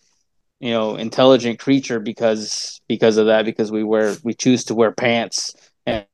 [0.60, 4.92] you know intelligent creature because because of that because we wear we choose to wear
[4.92, 5.54] pants
[5.84, 6.06] and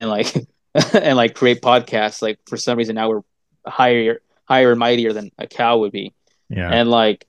[0.00, 0.34] and like
[0.94, 2.22] and like create podcasts.
[2.22, 3.22] Like for some reason now we're
[3.66, 6.14] higher higher and mightier than a cow would be.
[6.48, 6.70] Yeah.
[6.70, 7.26] and like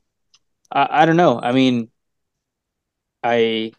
[0.72, 1.40] I, I don't know.
[1.40, 1.90] I mean
[3.22, 3.72] i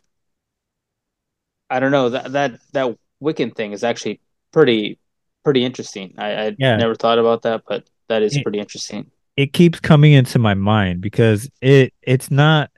[1.71, 4.21] i don't know that that that wiccan thing is actually
[4.53, 4.99] pretty
[5.45, 6.14] pretty interesting.
[6.18, 6.77] I i Yeah.
[6.77, 9.11] never thought about that but that is It- pretty interesting.
[9.37, 12.71] it keeps coming into my mind because it it's not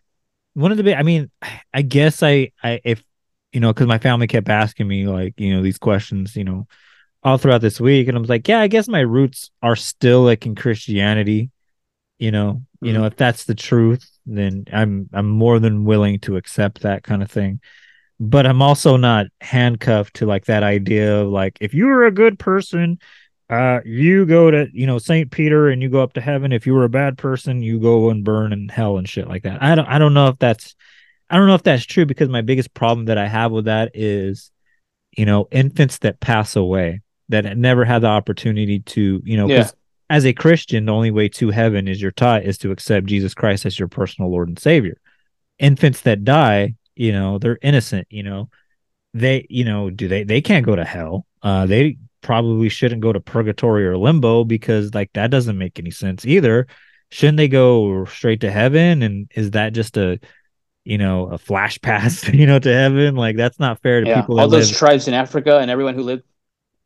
[0.55, 1.30] one of the big i mean
[1.74, 3.03] i guess i i if
[3.53, 6.66] you know because my family kept asking me like you know these questions you know
[7.24, 10.22] all throughout this week and i was like yeah i guess my roots are still
[10.22, 11.51] like in christianity
[12.18, 13.07] you know you know mm-hmm.
[13.07, 17.30] if that's the truth then i'm i'm more than willing to accept that kind of
[17.30, 17.61] thing
[18.25, 22.11] but i'm also not handcuffed to like that idea of like if you were a
[22.12, 22.97] good person
[23.51, 26.64] uh you go to you know Saint Peter and you go up to heaven if
[26.66, 29.61] you were a bad person you go and burn in hell and shit like that.
[29.61, 30.75] I don't I don't know if that's
[31.29, 33.91] I don't know if that's true because my biggest problem that I have with that
[33.95, 34.51] is
[35.18, 39.68] you know infants that pass away that never had the opportunity to you know Yeah.
[40.09, 43.35] as a Christian the only way to heaven is you're taught is to accept Jesus
[43.35, 44.99] Christ as your personal Lord and Savior.
[45.59, 48.49] Infants that die, you know, they're innocent, you know.
[49.14, 51.26] They, you know, do they they can't go to hell.
[51.43, 55.90] Uh they probably shouldn't go to purgatory or limbo because like that doesn't make any
[55.90, 56.66] sense either.
[57.11, 60.18] Shouldn't they go straight to heaven and is that just a
[60.84, 63.16] you know, a flash pass, you know, to heaven?
[63.16, 65.95] Like that's not fair to yeah people all those live tribes in africa and everyone
[65.95, 66.24] who lived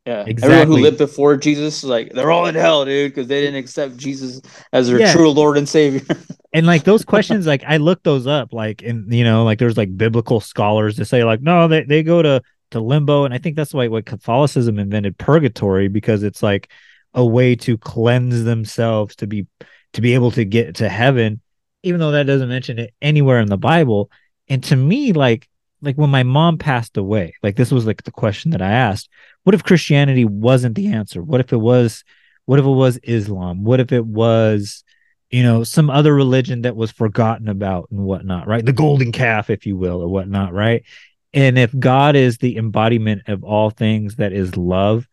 [0.07, 0.77] yeah everyone Exactly.
[0.77, 4.41] who lived before jesus like they're all in hell dude because they didn't accept jesus
[4.73, 5.13] as their Yeah.
[5.13, 6.03] true lord and savior
[6.53, 9.77] and like those questions like i looked those up like and you know like there's
[9.77, 12.41] like biblical scholars that say like no they, they go to
[12.71, 16.71] to limbo and i think that's why what catholicism invented purgatory because it's like
[17.15, 19.47] a way to cleanse themselves to be
[19.93, 21.41] to be able to get to heaven
[21.83, 24.11] even though that doesn't mention it anywhere in the bible
[24.49, 25.49] and to me like
[25.83, 29.09] like when my mom passed away like this was like the question that i asked.
[29.45, 31.23] What if christianity wasn't the answer?
[31.23, 32.05] What if it was
[32.47, 33.65] what if it was islam?
[33.65, 34.85] What if it was
[35.31, 38.65] you know some other religion that was forgotten about and whatnot right?
[38.65, 40.85] The golden calf if you will or whatnot right?
[41.33, 45.07] And if god is the embodiment of all things that is love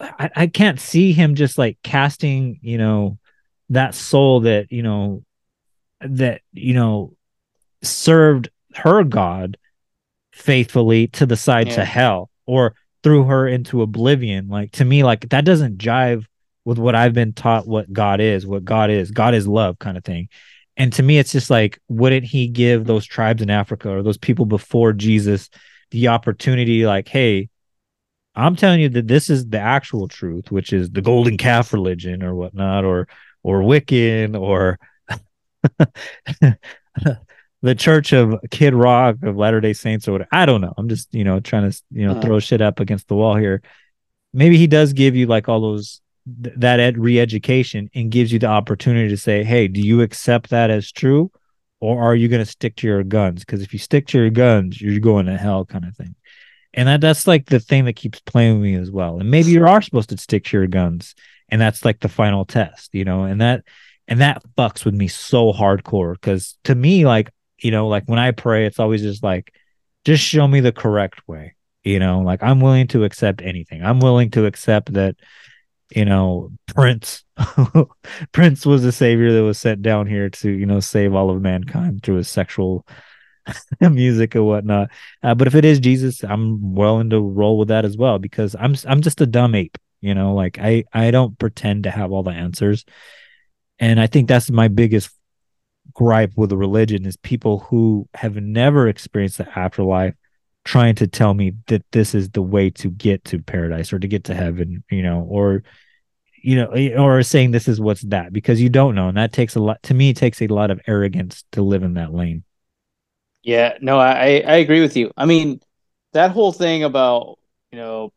[0.00, 3.18] I, I can't see him just like casting you know
[3.70, 5.24] that soul that you know
[6.00, 7.14] that you know
[7.82, 9.56] served her god
[10.32, 14.48] faithfully to the side to hell or threw her into oblivion.
[14.48, 16.24] Like to me like that doesn't jive
[16.64, 19.10] with what i've been taught what god is what god is.
[19.10, 20.28] God is love kind of thing.
[20.76, 24.18] And to me it's just like wouldn't he give those tribes in africa or those
[24.18, 25.50] people before jesus
[25.90, 27.50] the opportunity like hey
[28.34, 32.22] I'm telling you that this is the actual truth, which is the golden calf religion
[32.22, 33.06] or whatnot, or
[33.42, 34.78] or Wiccan or
[37.62, 40.28] the Church of Kid Rock of Latter Day Saints or whatever.
[40.32, 40.74] I don't know.
[40.76, 42.20] I'm just you know trying to you know Uh-huh.
[42.22, 43.62] throw shit up against the wall here.
[44.32, 46.00] Maybe he does give you like all those
[46.42, 50.50] th- that ed- re-education and gives you the opportunity to say, hey, do you accept
[50.50, 51.30] that as true,
[51.80, 53.40] or are you going to stick to your guns?
[53.44, 56.14] Because if you stick to your guns, you're going to hell, kind of thing.
[56.74, 59.20] And that that's like the thing that keeps playing with me as well.
[59.20, 61.14] And maybe you are supposed to stick to your guns,
[61.50, 63.24] and that's like the final test, you know.
[63.24, 63.64] And that
[64.08, 67.30] and that fucks with me so hardcore because to me, like
[67.62, 69.54] you know, like when I pray, it's always just like,
[70.04, 71.54] just show me the correct way,
[71.84, 72.20] you know.
[72.20, 73.82] Like I'm willing to accept anything.
[73.82, 75.16] I'm willing to accept that,
[75.94, 77.24] you know, Prince,
[78.32, 81.40] Prince was the savior that was sent down here to you know save all of
[81.40, 82.84] mankind through his sexual
[83.80, 84.90] music and whatnot.
[85.22, 88.56] Uh, but if it is Jesus, I'm willing to roll with that as well because
[88.58, 90.34] I'm I'm just a dumb ape, you know.
[90.34, 92.84] Like I I don't pretend to have all the answers,
[93.78, 95.10] and I think that's my biggest
[95.94, 100.14] gripe with religion is people who have never experienced the afterlife
[100.64, 104.06] trying to tell me that this is the way to get to paradise or to
[104.06, 105.62] get to heaven, you know, or
[106.42, 109.32] you know, eh, or saying this is what's that because you don't know, and that
[109.32, 109.82] takes a lot.
[109.84, 112.44] To me, it takes a lot of arrogance to live in that lane.
[113.42, 115.12] Yeah, no, I I agree with you.
[115.16, 115.60] I mean,
[116.12, 117.38] that whole thing about
[117.70, 118.12] you know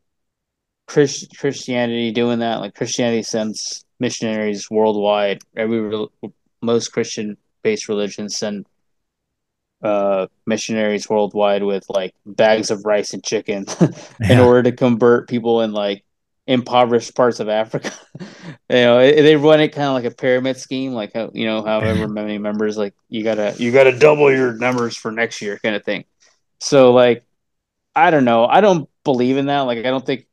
[0.88, 5.41] Christ, Christianity doing that, like Christianity sends missionaries worldwide.
[5.55, 6.07] Every
[6.61, 8.68] most Christian based religions send
[9.84, 13.66] uh missionaries worldwide with like bags of rice and chicken
[14.30, 14.39] in Yeah.
[14.39, 16.03] order to convert people in like
[16.47, 17.91] impoverished parts of Africa.
[18.70, 21.45] you know, it- they run it kind of like a pyramid scheme, like how you
[21.45, 25.59] know, however many members, like you gotta you gotta double your numbers for next year,
[25.63, 26.05] kind of thing.
[26.61, 27.24] So like,
[27.95, 29.61] I don't know, I don't believe in that.
[29.61, 30.28] Like, I don't think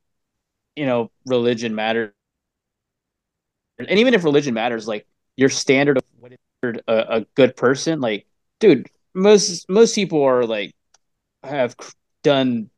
[0.77, 2.13] you know religion matters,
[3.79, 5.07] and even if religion matters, like
[5.37, 6.33] your standard of what
[6.63, 8.27] a, a good person, like,
[8.61, 10.75] dude, most most people are like
[11.43, 11.77] have
[12.23, 12.71] done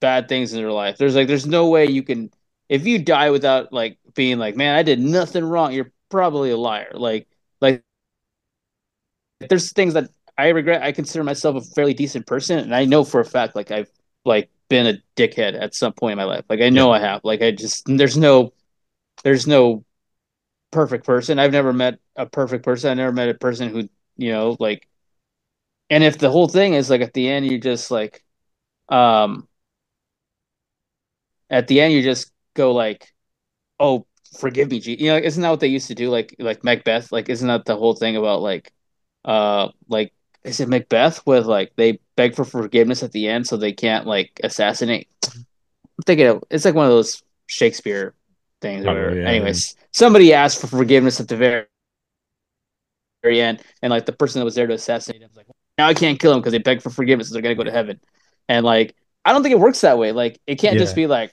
[0.00, 0.98] bad things in their life.
[0.98, 2.30] There's like there's no way you can
[2.68, 5.72] if you die without like being like, man, I did nothing wrong.
[5.72, 6.92] You're probably a liar.
[6.94, 7.28] Like
[7.60, 7.82] like
[9.48, 10.82] there's things that I regret.
[10.82, 13.90] I consider myself a fairly decent person, and I know for a fact like I've
[14.24, 16.44] like been a dickhead at some point in my life.
[16.48, 17.22] Like I know I have.
[17.24, 18.52] Like I just there's no
[19.24, 19.84] there's no
[20.70, 21.38] perfect person.
[21.38, 22.90] I've never met a perfect person.
[22.90, 24.88] I never met a person who you know like.
[25.90, 28.22] And if the whole thing is like at the end you just like,
[28.88, 29.48] um,
[31.48, 33.12] at the end you just go like,
[33.80, 34.06] oh
[34.38, 34.96] forgive me, G.
[35.00, 36.10] You know, isn't that what they used to do?
[36.10, 37.12] Like like Macbeth.
[37.12, 38.72] Like isn't that the whole thing about like,
[39.24, 40.12] uh, like
[40.44, 44.06] is it Macbeth with like they beg for forgiveness at the end so they can't
[44.06, 45.08] like assassinate?
[45.24, 48.14] I'm thinking of, it's like one of those Shakespeare
[48.60, 48.86] things.
[48.86, 51.66] Oh, Or yeah, anyways, somebody asked for forgiveness at the very
[53.22, 55.46] very end, and like the person that was there to assassinate him was like,
[55.76, 57.70] now I can't kill him because they begged for forgiveness, so they're gonna go to
[57.70, 58.00] heaven.
[58.48, 58.94] And like,
[59.24, 60.12] I don't think it works that way.
[60.12, 61.32] Like, it can't just be like,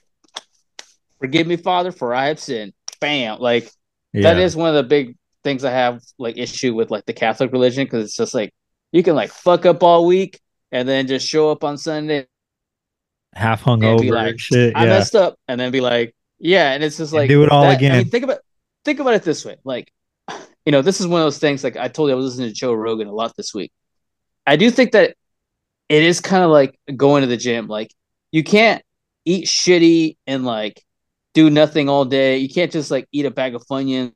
[1.18, 2.72] forgive me, Father, for I have sinned.
[3.00, 3.38] Bam.
[3.40, 3.64] Like,
[4.12, 4.44] that Yeah.
[4.44, 7.84] is one of the big things I have like issue with like the Catholic religion
[7.84, 8.52] because it's just like
[8.92, 10.40] you can like fuck up all week
[10.72, 12.26] and then just show up on Sunday
[13.34, 14.72] Half and hungover like, shit.
[14.76, 17.62] I messed up, and then be like, yeah, and it's just like do it all
[17.62, 17.96] that- I again.
[17.98, 18.38] mean, think about
[18.84, 19.92] think about it this way, like,
[20.64, 21.62] you know, this is one of those things.
[21.64, 23.72] Like I told you, I was listening to Joe Rogan a lot this week.
[24.46, 25.16] I do think that
[25.88, 27.66] it is kind of like going to the gym.
[27.68, 27.92] Like
[28.32, 28.82] you can't
[29.24, 30.82] eat shitty and like
[31.34, 32.38] do nothing all day.
[32.38, 34.12] You can't just like eat a bag of Funyuns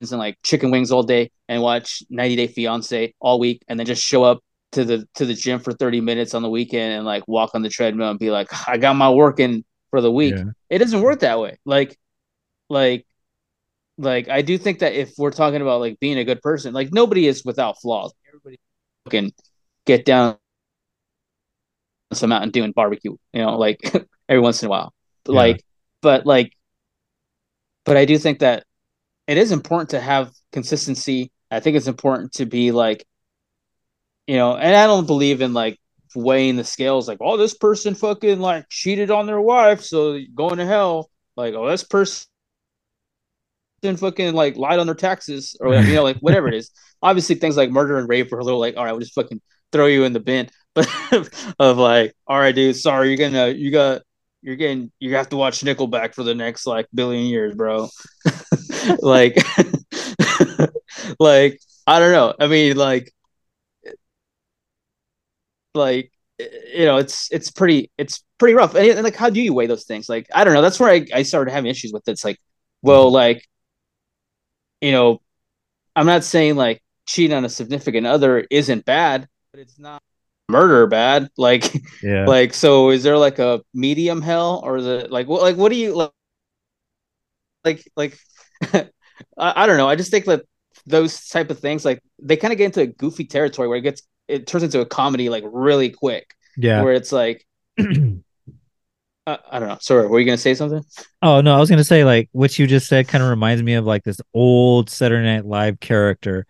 [0.00, 3.86] and like chicken wings all day and watch 90 Day Fiance all week and then
[3.86, 4.40] just show up
[4.72, 7.62] to the to the gym for 30 minutes on the weekend and like walk on
[7.62, 9.64] the treadmill and be like I got my work in
[9.96, 10.34] for the week.
[10.36, 10.52] Yeah.
[10.68, 11.56] It doesn't work that way.
[11.64, 11.98] Like
[12.68, 13.06] like
[13.96, 16.92] like I do think that if we're talking about like being a good person, like
[16.92, 18.12] nobody is without flaws.
[18.28, 18.60] Everybody
[19.08, 19.32] can
[19.86, 20.36] get down
[22.12, 23.80] some mountain doing barbecue, you know, like
[24.28, 24.92] every once in a while.
[25.24, 25.38] But Yeah.
[25.38, 25.64] like
[26.02, 26.52] but like
[27.86, 28.64] but I do think that
[29.26, 31.32] it is important to have consistency.
[31.50, 33.06] I think it's important to be like,
[34.26, 35.78] you know, and I don't believe in like
[36.16, 40.58] weighing the scales like, oh, this person fucking like cheated on their wife, so going
[40.58, 41.10] to hell.
[41.36, 42.26] Like, oh, this person
[43.82, 46.70] fucking like lied on their taxes or you know, like whatever it is.
[47.02, 49.40] Obviously, things like murder and rape are a little like, all right, we'll just fucking
[49.70, 50.48] throw you in the bin.
[50.74, 54.02] But of like, all right, dude, sorry, you're gonna, you got,
[54.42, 57.88] you're getting, you have to watch Nickelback for the next like billion years, bro.
[59.00, 59.36] like,
[61.18, 62.34] like I don't know.
[62.38, 63.12] I mean, like,
[65.76, 68.74] like you know, it's it's pretty it's pretty rough.
[68.74, 70.08] And, and, like, how do you weigh those things?
[70.08, 70.62] Like, I don't know.
[70.62, 72.12] That's where I, I started having issues with it.
[72.12, 72.38] It's like,
[72.82, 73.46] well, like,
[74.80, 75.20] you know,
[75.94, 80.02] I'm not saying like cheating on a significant other isn't bad, but it's not
[80.48, 81.28] murder bad.
[81.38, 81.72] Like,
[82.02, 82.26] Yeah.
[82.26, 85.70] like, so is there like a medium hell, or is it like what like what
[85.70, 86.10] do you like?
[87.64, 88.18] Like, like,
[88.72, 88.84] I,
[89.36, 89.88] I don't know.
[89.88, 90.42] I just think that
[90.86, 93.82] those type of things like they kind of get into a goofy territory where it
[93.82, 96.34] gets it turns into a comedy like really quick.
[96.56, 96.82] Yeah.
[96.82, 97.46] where it's like.
[97.78, 97.82] I,
[99.26, 99.78] uh, I don't know.
[99.80, 100.84] Sorry, were you gonna say something?
[101.22, 103.74] Oh no, I was gonna say like what you just said kind of reminds me
[103.74, 106.46] of like this old Saturday Night Live character.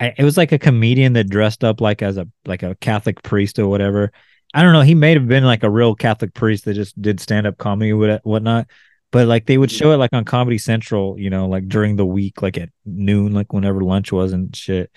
[0.00, 3.22] I, it was like a comedian that dressed up like as a like a Catholic
[3.22, 4.12] priest or whatever.
[4.52, 4.82] I don't know.
[4.82, 7.92] He may have been like a real Catholic priest that just did stand up comedy
[7.92, 8.68] or whatnot.
[9.10, 12.06] But like they would show it like on Comedy Central, you know, like during the
[12.06, 14.90] week, like at noon, like whenever lunch was and shit.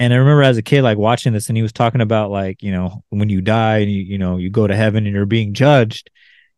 [0.00, 2.62] And I remember as a kid, like watching this, and he was talking about like,
[2.62, 5.26] you know, when you die and you, you know, you go to heaven and you're
[5.26, 6.08] being judged,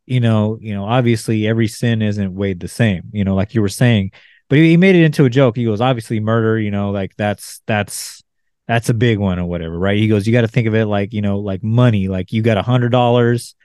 [0.06, 3.60] you know, you know, obviously every sin isn't weighed the same, you know, like you
[3.60, 4.12] were saying.
[4.48, 5.56] But he, he made it into a joke.
[5.56, 8.22] He goes, obviously murder, you know, like that's that's
[8.68, 9.98] that's a big one or whatever, right?
[9.98, 12.42] He goes, you got to think of it like, you know, like money, like you
[12.42, 13.56] got a hundred dollars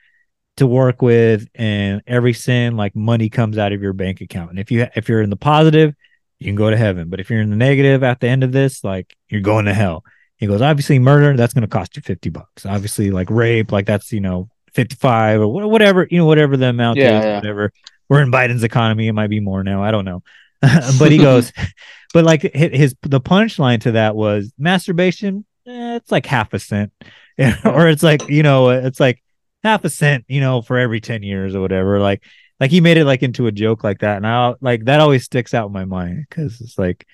[0.55, 4.49] to work with, and every sin, like money comes out of your bank account.
[4.49, 5.93] And if you if you're in the positive,
[6.39, 7.09] you can go to heaven.
[7.09, 9.73] But if you're in the negative at the end of this, like you're going to
[9.73, 10.03] hell.
[10.37, 12.65] He goes, obviously murder, that's going to cost you 50 bucks.
[12.65, 16.99] Obviously, like rape, like that's, you know, 55 or whatever, you know, whatever the amount
[16.99, 17.35] Yeah, is, yeah.
[17.37, 17.71] whatever.
[18.07, 19.07] We're in Biden's economy.
[19.07, 19.83] It might be more now.
[19.83, 20.21] I don't know.
[20.99, 21.51] but he goes,
[22.13, 25.45] but like his, the punchline to that was masturbation.
[25.65, 26.91] Eh, it's like half a cent,
[27.65, 29.21] or it's like, you know, it's like
[29.63, 31.99] half a cent, you know, for every 10 years or whatever.
[31.99, 32.23] Like,
[32.59, 34.17] like he made it like into a joke like that.
[34.17, 37.05] And I like that always sticks out in my mind because it's like,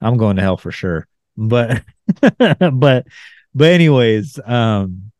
[0.00, 1.06] I'm going to hell for sure.
[1.36, 1.82] But,
[2.38, 3.06] but,
[3.54, 5.12] but anyways, um,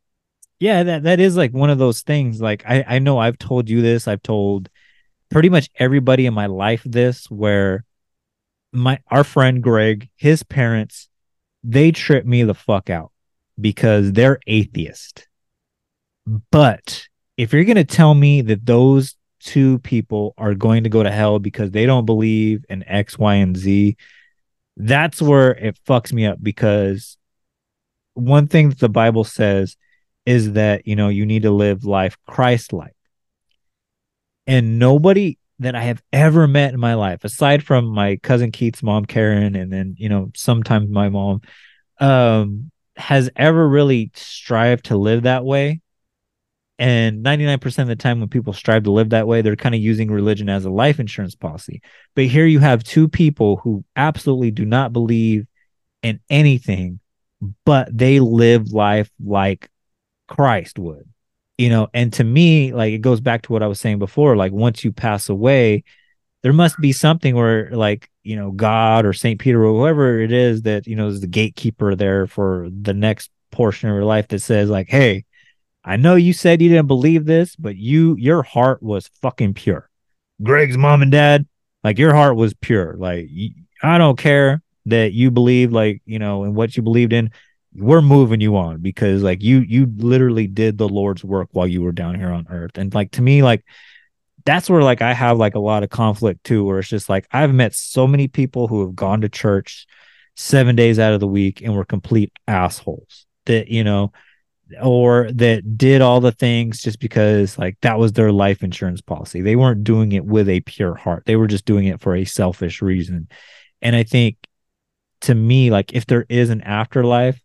[0.58, 2.40] yeah, that, that is like one of those things.
[2.40, 4.68] Like, I, I know I've told you this, I've told
[5.30, 7.84] pretty much everybody in my life this, where
[8.72, 11.08] my, our friend Greg, his parents,
[11.64, 13.12] they trip me the fuck out
[13.60, 15.28] because they're atheist.
[16.50, 17.06] But
[17.36, 21.10] if you're going to tell me that those two people are going to go to
[21.10, 23.96] hell because they don't believe in X, Y, and Z,
[24.76, 27.16] that's where it fucks me up because
[28.14, 29.76] one thing that the Bible says
[30.24, 32.94] is that, you know, you need to live life Christ like.
[34.46, 38.82] And nobody that I have ever met in my life, aside from my cousin Keith's
[38.82, 41.40] mom, Karen, and then, you know, sometimes my mom,
[42.00, 45.80] um, has ever really strived to live that way.
[46.82, 49.80] And 99% of the time, when people strive to live that way, they're kind of
[49.80, 51.80] using religion as a life insurance policy.
[52.16, 55.46] But here you have two people who absolutely do not believe
[56.02, 56.98] in anything,
[57.64, 59.70] but they live life like
[60.26, 61.08] Christ would,
[61.56, 61.86] you know.
[61.94, 64.82] And to me, like it goes back to what I was saying before like, once
[64.82, 65.84] you pass away,
[66.42, 69.38] there must be something where, like, you know, God or St.
[69.38, 73.30] Peter or whoever it is that, you know, is the gatekeeper there for the next
[73.52, 75.26] portion of your life that says, like, hey,
[75.84, 79.88] I know you said you didn't believe this, but you your heart was fucking pure.
[80.42, 81.46] Greg's mom and dad,
[81.82, 82.94] like your heart was pure.
[82.96, 83.28] Like
[83.82, 87.30] I don't care that you believe like, you know, in what you believed in.
[87.74, 91.80] We're moving you on because like you you literally did the Lord's work while you
[91.80, 92.76] were down here on earth.
[92.76, 93.64] And like to me like
[94.44, 97.26] that's where like I have like a lot of conflict too where it's just like
[97.30, 99.86] I've met so many people who have gone to church
[100.36, 103.26] 7 days out of the week and were complete assholes.
[103.46, 104.12] That you know,
[104.82, 109.40] or that did all the things just because like that was their life insurance policy.
[109.40, 111.24] They weren't doing it with a pure heart.
[111.26, 113.28] They were just doing it for a selfish reason.
[113.80, 114.36] And I think
[115.22, 117.40] to me like if there is an afterlife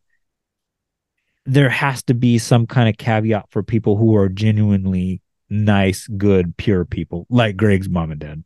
[1.46, 6.58] there has to be some kind of caveat for people who are genuinely nice, good,
[6.58, 8.44] pure people like Greg's mom and dad.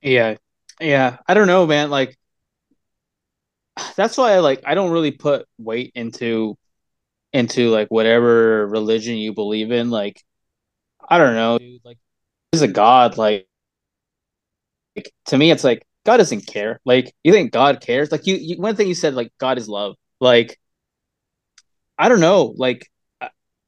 [0.00, 0.36] Yeah.
[0.80, 1.18] Yeah.
[1.26, 1.90] I don't know, man.
[1.90, 2.17] Like
[3.96, 6.56] that's why I like I don't really put weight into
[7.32, 9.90] into like whatever religion you believe in.
[9.90, 10.22] Like
[11.08, 11.98] I don't know, dude, like
[12.52, 13.46] there's a God, like,
[14.96, 16.80] like to me it's like God doesn't care.
[16.84, 18.10] Like you think God cares?
[18.12, 19.96] Like you, you one thing you said, like God is love.
[20.20, 20.58] Like
[21.98, 22.90] I don't know, like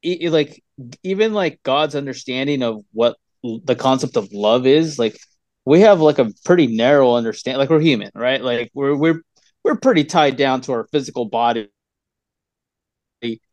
[0.01, 0.63] e- like
[1.03, 5.17] even like God's understanding of what the concept of love is, like
[5.65, 9.21] we have like a pretty narrow understand like we're human right like we're we're
[9.63, 11.69] we're pretty tied down to our physical body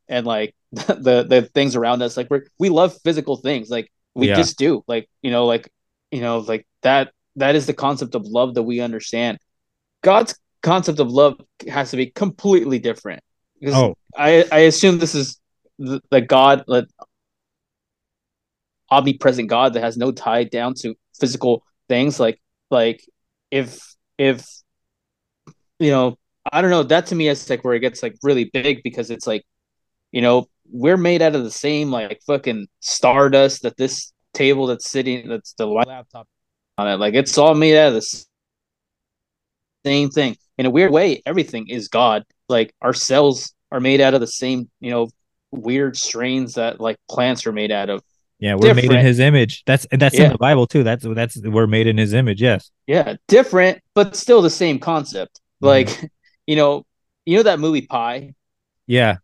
[0.08, 4.28] and like the the things around us like we're we love physical things like we
[4.28, 4.36] Yeah.
[4.36, 5.70] just do like you know like
[6.10, 9.38] you know like that that is the concept of love that we understand
[10.02, 13.22] god's concept of love has to be completely different
[13.60, 13.94] because Oh.
[14.16, 15.38] i i assume this is
[15.78, 16.88] the, the God, the
[18.90, 22.18] omnipresent God that has no tie down to physical things.
[22.18, 22.40] Like
[22.70, 23.04] like
[23.50, 24.46] if if
[25.78, 26.16] you know,
[26.52, 26.82] I don't know.
[26.82, 29.44] That to me is like where it gets like really big because it's like,
[30.12, 34.90] you know, we're made out of the same like fucking stardust that this table that's
[34.90, 36.26] sitting that's the laptop
[36.76, 36.96] on it.
[36.96, 38.24] Like it's all made out of the
[39.84, 40.36] same thing.
[40.56, 42.24] In a weird way, everything is God.
[42.48, 45.08] Like our cells are made out of the same, you know,
[45.50, 48.02] weird strains that like plants are made out of.
[48.40, 49.64] Yeah, we're made in his image.
[49.66, 50.26] That's that's Yeah.
[50.26, 50.84] in the Bible too.
[50.84, 52.40] That's that's we're made in his image.
[52.40, 52.70] Yes.
[52.86, 55.40] Yeah, different, but still the same concept.
[55.62, 55.66] Mm-hmm.
[55.66, 56.10] Like,
[56.46, 56.84] you know,
[57.26, 58.34] you know that movie Pi.
[58.86, 59.18] Yeah.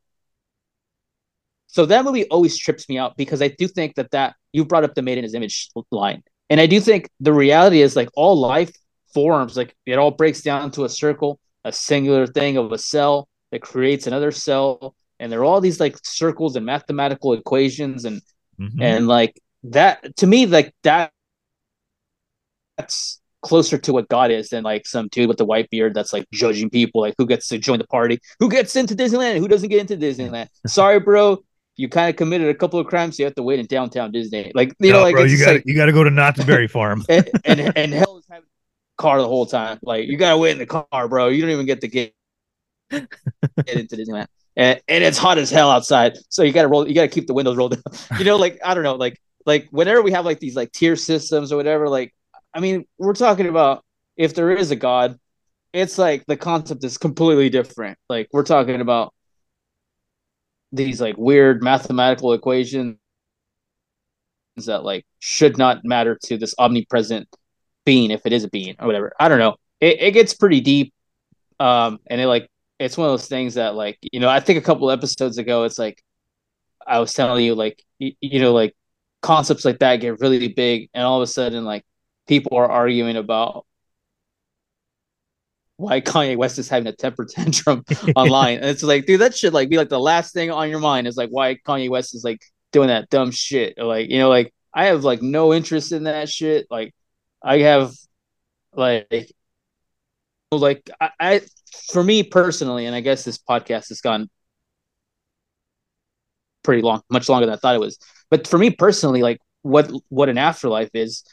[1.67, 4.85] So that movie always trips me out because I do think that that you brought
[4.85, 8.09] up the made in his image line, and I do think the reality is like
[8.15, 8.71] all life
[9.13, 13.29] forms, like it all breaks down to a circle, a singular thing of a cell
[13.51, 18.21] that creates another cell, and there are all these like circles and mathematical equations and
[18.61, 18.81] Mhm.
[18.81, 21.11] and like that to me like that
[22.77, 26.13] that's closer to what God is than like some dude with the white beard that's
[26.13, 29.39] like judging people like who gets to join the party, who gets into Disneyland, and
[29.39, 30.49] who doesn't get into Disneyland.
[30.67, 31.45] Sorry, bro.
[31.77, 33.17] You kind of committed a couple of crimes.
[33.17, 34.51] so You have to wait in downtown Disney.
[34.55, 36.69] Like you know, like bro, you got like, you got to go to Knott's Berry
[36.69, 37.05] Farm.
[37.09, 38.49] and, and and hell is having
[38.97, 39.79] car the whole time.
[39.83, 41.29] Like you gotta wait in the car, bro.
[41.29, 42.15] You don't even get to get
[42.91, 43.09] get
[43.67, 44.27] into Disneyland.
[44.57, 46.89] And, and it's hot as hell outside, so you gotta roll.
[46.89, 48.19] You gotta keep the windows rolled down.
[48.19, 50.97] You know, like I don't know, like like whenever we have like these like tier
[50.97, 51.89] systems or whatever.
[51.89, 52.15] Like
[52.55, 53.85] I mean, we're talking about
[54.17, 55.19] if there is a god,
[55.73, 57.99] it's like the concept is completely different.
[58.09, 59.13] Like we're talking about
[60.73, 62.97] these like weird mathematical equations
[64.57, 67.29] that like should not matter to this omnipresent
[67.85, 69.13] being if it is a being or whatever.
[69.19, 69.57] I don't know.
[69.81, 70.93] It, it gets pretty deep.
[71.59, 72.49] Um, and it like
[72.79, 75.65] it's one of those things that like you know I think a couple episodes ago
[75.65, 76.03] it's like
[76.87, 78.75] I was telling you like you, you know like
[79.23, 81.85] concepts like that get really big and all of a sudden like
[82.27, 83.67] people are arguing about
[85.77, 87.85] why Kanye West is having a temper tantrum
[88.17, 88.59] online.
[88.59, 91.07] And it's like, dude, that should like be like the last thing on your mind
[91.07, 93.77] is like why Kanye West is like doing that dumb shit.
[93.79, 96.67] Like, you know, like I have like no interest in that shit.
[96.71, 96.95] Like
[97.43, 97.93] I have
[98.73, 99.33] like
[100.53, 101.41] like I, I
[101.93, 104.29] for me personally, and I guess this podcast has gone
[106.63, 107.99] pretty long, much longer than I thought it was.
[108.31, 111.25] But for me personally, like what what an afterlife is,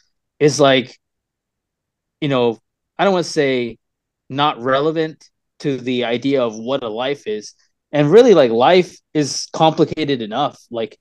[0.41, 0.99] is like,
[2.19, 2.59] you know,
[2.97, 3.77] I don't want to say
[4.27, 5.29] not relevant
[5.59, 7.53] to the idea of what a life is.
[7.91, 10.59] And really like life is complicated enough.
[10.71, 10.97] Like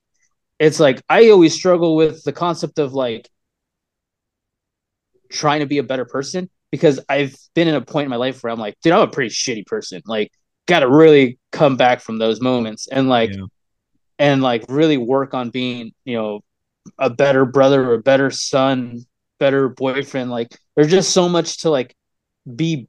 [0.59, 3.29] it's like I always struggle with the concept of like
[5.33, 8.43] trying to be a better person because I've been in a point in my life
[8.43, 10.03] where I'm like, dude, I'm a pretty shitty person.
[10.05, 10.31] Like,
[10.67, 13.33] got to really come back from those moments and like,
[14.19, 16.41] and like really work on being, you know,
[16.99, 19.05] a better brother or a better son,
[19.41, 20.31] better boyfriend.
[20.31, 21.97] Like, there's just so much to like
[22.57, 22.89] be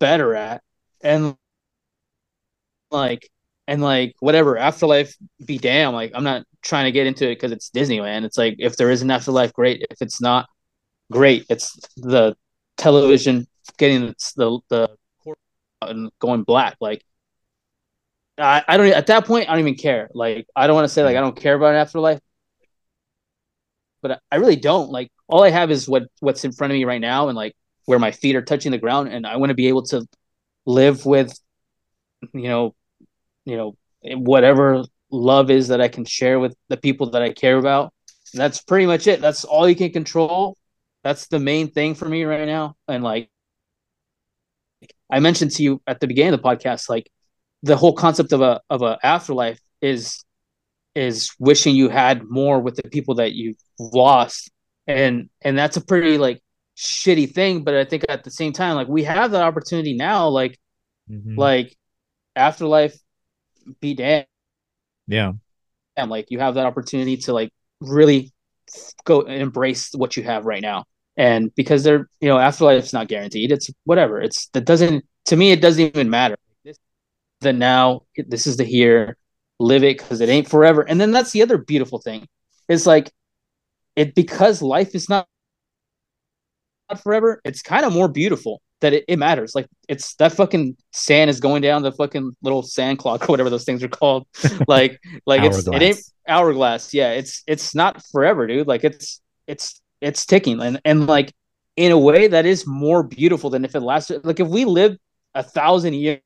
[0.00, 0.62] better at,
[1.02, 1.36] and
[2.90, 3.28] like,
[3.66, 5.14] and like whatever afterlife
[5.44, 5.94] be damn.
[5.94, 8.24] Like, I'm not trying to get into it because it's Disneyland.
[8.24, 9.86] It's like if there is an afterlife, great.
[9.90, 10.48] If it's not,
[11.12, 11.46] great.
[11.50, 12.36] It's the
[12.76, 13.46] television
[13.78, 14.90] getting the the
[15.82, 16.76] and going black.
[16.80, 17.04] Like
[18.38, 20.08] I, I don't at that point I don't even care.
[20.14, 22.20] Like I don't want to say like I don't care about an afterlife,
[24.02, 24.90] but I, really don't.
[24.90, 27.54] Like all I have is what what's in front of me right now and like
[27.86, 30.06] where my feet are touching the ground, and I want to be able to
[30.66, 31.32] live with,
[32.34, 32.74] you know,
[33.44, 37.58] you know whatever love is that I can share with the people that I care
[37.58, 37.92] about.
[38.32, 39.20] And that's pretty much it.
[39.20, 40.56] That's all you can control.
[41.04, 42.74] That's the main thing for me right now.
[42.88, 43.28] And like
[45.10, 47.10] I mentioned to you at the beginning of the podcast, like
[47.62, 50.24] the whole concept of a of a afterlife is
[50.94, 54.50] is wishing you had more with the people that you've lost.
[54.86, 56.42] And and that's a pretty like
[56.76, 57.64] shitty thing.
[57.64, 60.58] But I think at the same time, like we have that opportunity now, like
[61.10, 61.38] mm-hmm.
[61.38, 61.76] like
[62.36, 62.96] afterlife
[63.80, 64.26] be damned.
[65.06, 65.32] Yeah.
[65.96, 68.32] And like you have that opportunity to like really
[69.04, 70.84] go and embrace what you have right now.
[71.16, 73.52] And because they're, you know, afterlife's not guaranteed.
[73.52, 74.20] It's whatever.
[74.20, 75.52] It's that doesn't to me.
[75.52, 76.36] It doesn't even matter.
[76.64, 76.78] This
[77.40, 78.02] the now.
[78.16, 79.16] This is the here.
[79.62, 80.82] Live it because it ain't forever.
[80.82, 82.26] And then that's the other beautiful thing.
[82.68, 83.10] It's like
[83.96, 85.26] it because life is not
[86.90, 87.40] not forever.
[87.44, 89.54] It's kind of more beautiful that it, it matters.
[89.54, 93.50] Like it's that fucking sand is going down the fucking little sand clock or whatever
[93.50, 94.26] those things are called.
[94.68, 96.92] like like it's it ain't hourglass.
[96.92, 98.66] Yeah, it's it's not forever, dude.
[98.66, 101.32] Like it's it's it's ticking and and like
[101.76, 104.24] in a way that is more beautiful than if it lasted.
[104.24, 104.98] Like if we lived
[105.34, 106.20] a thousand years,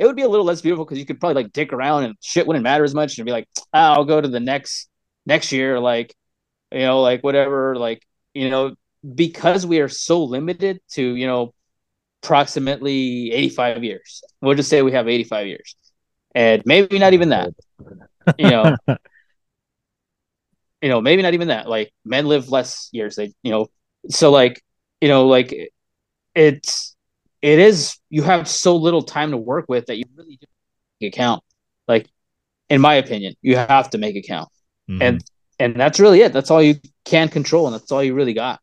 [0.00, 2.14] it would be a little less beautiful because you could probably like dick around and
[2.22, 4.88] shit wouldn't matter as much and be like, ah, I'll go to the next
[5.26, 6.14] next year, like,
[6.72, 8.74] you know, like whatever, like, you know,
[9.14, 11.52] because we are so limited to, you know,
[12.22, 14.22] approximately 85 years.
[14.40, 15.76] We'll just say we have 85 years.
[16.34, 17.50] And maybe not even that.
[18.38, 18.76] You know,
[20.80, 21.68] you know, maybe not even that.
[21.68, 23.16] Like men live less years.
[23.16, 23.66] They, you know,
[24.08, 24.62] so like,
[25.02, 25.54] you know, like
[26.34, 26.89] it's
[27.42, 30.46] it is you have so little time to work with that you really do
[31.00, 31.42] make account.
[31.88, 32.06] Like,
[32.68, 34.48] in my opinion, you have to make a count.
[34.88, 35.02] Mhm.
[35.02, 35.24] And
[35.58, 36.32] and that's really it.
[36.32, 38.60] That's all you can control, and that's all you really got.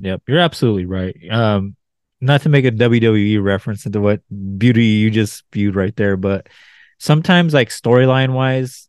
[0.00, 1.16] Yep, you're absolutely right.
[1.30, 1.76] Um,
[2.20, 4.20] not to make a WWE reference into what
[4.58, 6.48] beauty you just viewed right there, but
[6.98, 8.88] sometimes like storyline wise,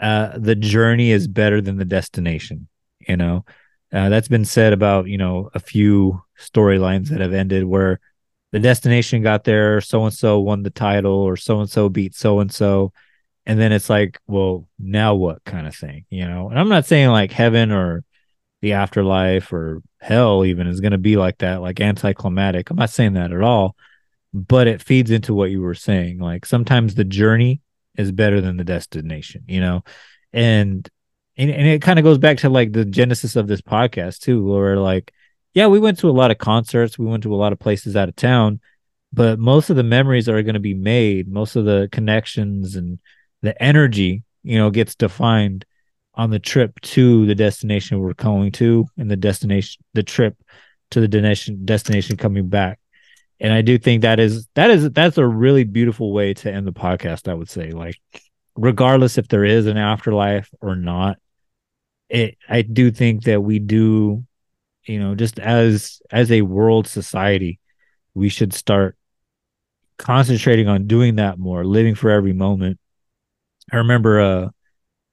[0.00, 2.68] uh, the journey is better than the destination.
[3.06, 3.44] You know,
[3.92, 8.00] uh, that's been said about you know a few storylines that have ended where
[8.52, 12.14] the destination got there, so and so won the title, or so and so beat
[12.14, 12.92] so and so,
[13.46, 16.50] and then it's like, well, now what kind of thing, you know?
[16.50, 18.04] And I'm not saying like heaven or
[18.60, 22.70] the afterlife or hell even is going to be like that, like anticlimactic.
[22.70, 23.76] I'm not saying that at all,
[24.34, 26.18] but it feeds into what you were saying.
[26.18, 27.62] Like sometimes the journey
[27.96, 29.82] is better than the destination, you know?
[30.32, 30.88] And
[31.36, 34.44] and, and it kind of goes back to like the genesis of this podcast too,
[34.44, 35.12] where like,
[35.54, 37.96] yeah, we went to a lot of concerts, we went to a lot of places
[37.96, 38.60] out of town,
[39.12, 42.98] but most of the memories are going to be made, most of the connections and
[43.42, 45.64] the energy, you know, gets defined
[46.14, 50.36] on the trip to the destination we're going to and the destination the trip
[50.90, 52.78] to the destination destination coming back.
[53.38, 56.66] And i do think that is that is that's a really beautiful way to end
[56.66, 57.70] the podcast i would say.
[57.70, 57.96] Like
[58.56, 61.16] regardless if there is an afterlife or not
[62.08, 64.24] it i do think that we do
[64.84, 67.58] you know just as as a world society
[68.14, 68.96] we should start
[69.98, 72.78] concentrating on doing that more living for every moment
[73.72, 74.48] i remember uh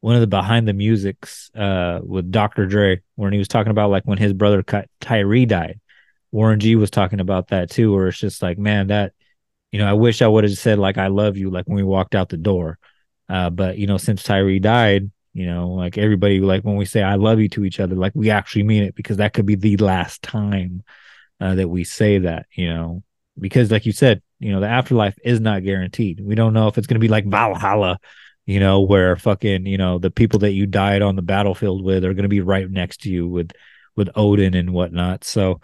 [0.01, 2.65] one of the behind the musics uh with Dr.
[2.65, 4.63] Dre when he was talking about like when his brother
[5.01, 5.80] Tyree died.
[6.32, 9.13] Warren G was talking about that too, where it's just like, man, that
[9.72, 11.84] you know, I wish I would have said like I love you like when we
[11.84, 12.78] walked out the door.
[13.30, 17.03] Uh, but you know, since Tyree died, you know, like everybody like when we say
[17.03, 19.53] I love you to each other, like we actually mean it because that could be
[19.53, 20.83] the last time
[21.39, 23.03] uh, that we say that, you know,
[23.38, 26.21] because like you said, you know, the afterlife is not guaranteed.
[26.23, 27.99] We don't know if it's going to be like Valhalla,
[28.47, 32.03] you know, where fucking, you know, the people that you died on the battlefield with
[32.03, 33.51] are going to be right next to you with,
[33.95, 35.23] with Odin and whatnot.
[35.23, 35.61] So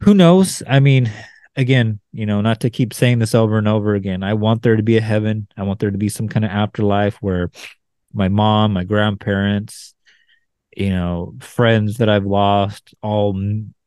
[0.00, 0.60] who knows?
[0.66, 1.08] I mean,
[1.54, 4.24] again, you know, not to keep saying this over and over again.
[4.24, 5.46] I want there to be a heaven.
[5.56, 7.52] I want there to be some kind of afterlife where
[8.12, 9.94] my mom, my grandparents,
[10.76, 13.32] you know, friends that I've lost, all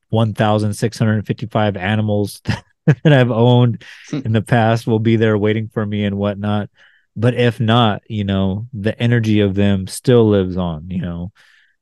[0.09, 2.41] 1,655 animals
[2.85, 6.69] that I've owned in the past will be there waiting for me and whatnot.
[7.15, 11.31] But if not, you know, the energy of them still lives on, you know,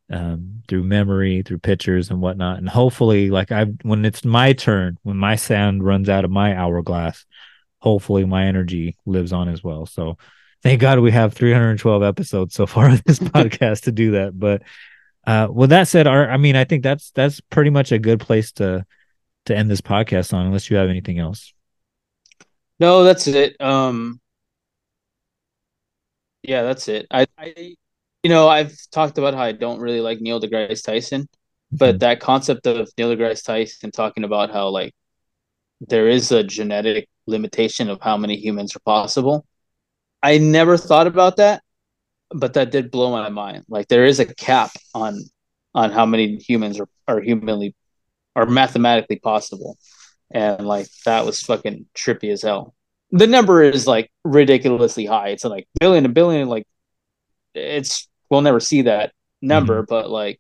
[0.10, 2.60] um, through memory, through pictures and whatnot.
[2.60, 6.56] And hopefully, like I, when it's my turn, when my sand runs out of my
[6.56, 7.26] hourglass,
[7.80, 9.86] hopefully my energy lives on as well.
[9.86, 10.18] So
[10.64, 14.38] thank God we have 312 episodes so far of this podcast to do that.
[14.38, 14.64] But
[15.28, 18.20] uh, with that said, our, I mean, I think that's that's pretty much a good
[18.20, 18.86] place to
[19.46, 21.54] to end this podcast on, unless you have anything else.
[22.80, 23.60] No, that's it.
[23.62, 24.20] Um,
[26.42, 27.08] yeah, that's it.
[27.12, 27.76] I, I,
[28.24, 31.28] you know, I've talked about how I don't really like Neil deGrasse Tyson,
[31.72, 34.94] but that concept of Neil deGrasse Tyson talking about how like
[35.82, 39.46] there is a genetic limitation of how many humans are possible.
[40.24, 41.62] I never thought about that,
[42.32, 43.66] but that did blow my mind.
[43.68, 45.20] Like there is a cap on
[45.76, 47.76] on how many humans are, are humanly
[48.36, 49.78] are mathematically possible.
[50.32, 52.74] And like that was fucking trippy as hell.
[53.12, 55.30] The number is like ridiculously high.
[55.30, 56.66] It's like billion and billion, like
[57.54, 59.90] it's we'll never see that number, mm-hmm.
[59.90, 60.40] but like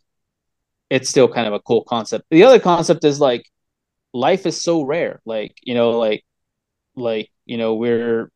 [0.89, 2.25] it's still kind of a cool concept.
[2.31, 3.45] The other concept is like
[4.13, 5.21] life is so rare.
[5.25, 6.23] Like, you know, like
[6.95, 8.31] like, you know, we're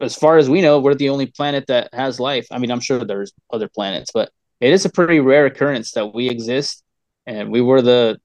[0.00, 2.46] as far as we know, we're the only planet that has life.
[2.50, 4.30] I mean, I'm sure there's other planets, but
[4.60, 6.82] it is a pretty rare occurrence that we exist
[7.26, 8.20] and we were the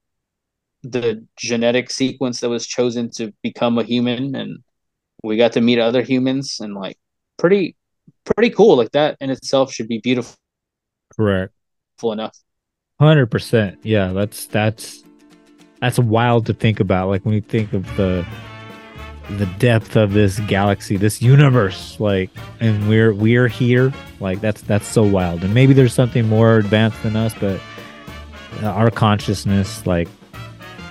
[0.84, 4.58] the genetic sequence that was chosen to become a human and
[5.24, 6.96] we got to meet other humans and like
[7.36, 7.74] pretty
[8.24, 10.36] pretty cool like that in itself should be beautiful
[11.16, 11.52] Correct.
[11.98, 12.38] Full enough
[13.00, 13.78] Hundred percent.
[13.84, 15.04] Yeah, that's that's
[15.80, 17.08] that's wild to think about.
[17.08, 18.26] Like when you think of the
[19.36, 22.30] the depth of this galaxy, this universe, like,
[22.60, 23.92] and we're we're here.
[24.20, 25.44] Like that's that's so wild.
[25.44, 27.60] And maybe there's something more advanced than us, but
[28.62, 30.08] our consciousness, like,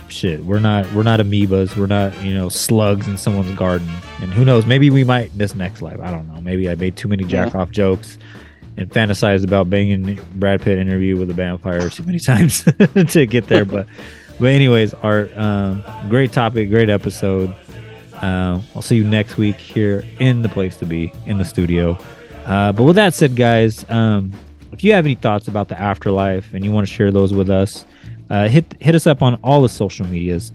[0.07, 1.76] shit, we're not we're not amoebas.
[1.76, 3.89] We're not you know slugs in someone's garden.
[4.22, 4.65] And who knows?
[4.65, 5.99] Maybe we might this next life.
[5.99, 6.39] I don't know.
[6.41, 8.18] Maybe I made too many jack off jokes
[8.77, 12.64] and fantasized about banging Brad Pitt interview with a vampire too many times
[13.09, 13.65] to get there.
[13.65, 13.88] But
[14.39, 17.55] but anyways, Art, um, great topic, great episode.
[18.22, 21.98] Uh, I'll see you next week here in the place to be in the studio.
[22.45, 24.31] Uh, but with that said, guys, um,
[24.72, 27.49] if you have any thoughts about the afterlife and you want to share those with
[27.49, 27.85] us,
[28.30, 30.52] uh, hit hit us up on all the social medias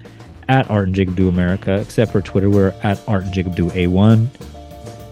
[0.48, 3.70] at Art and Jacob Do America, except for Twitter, we're at Art and Jacob Do
[3.70, 4.28] A1.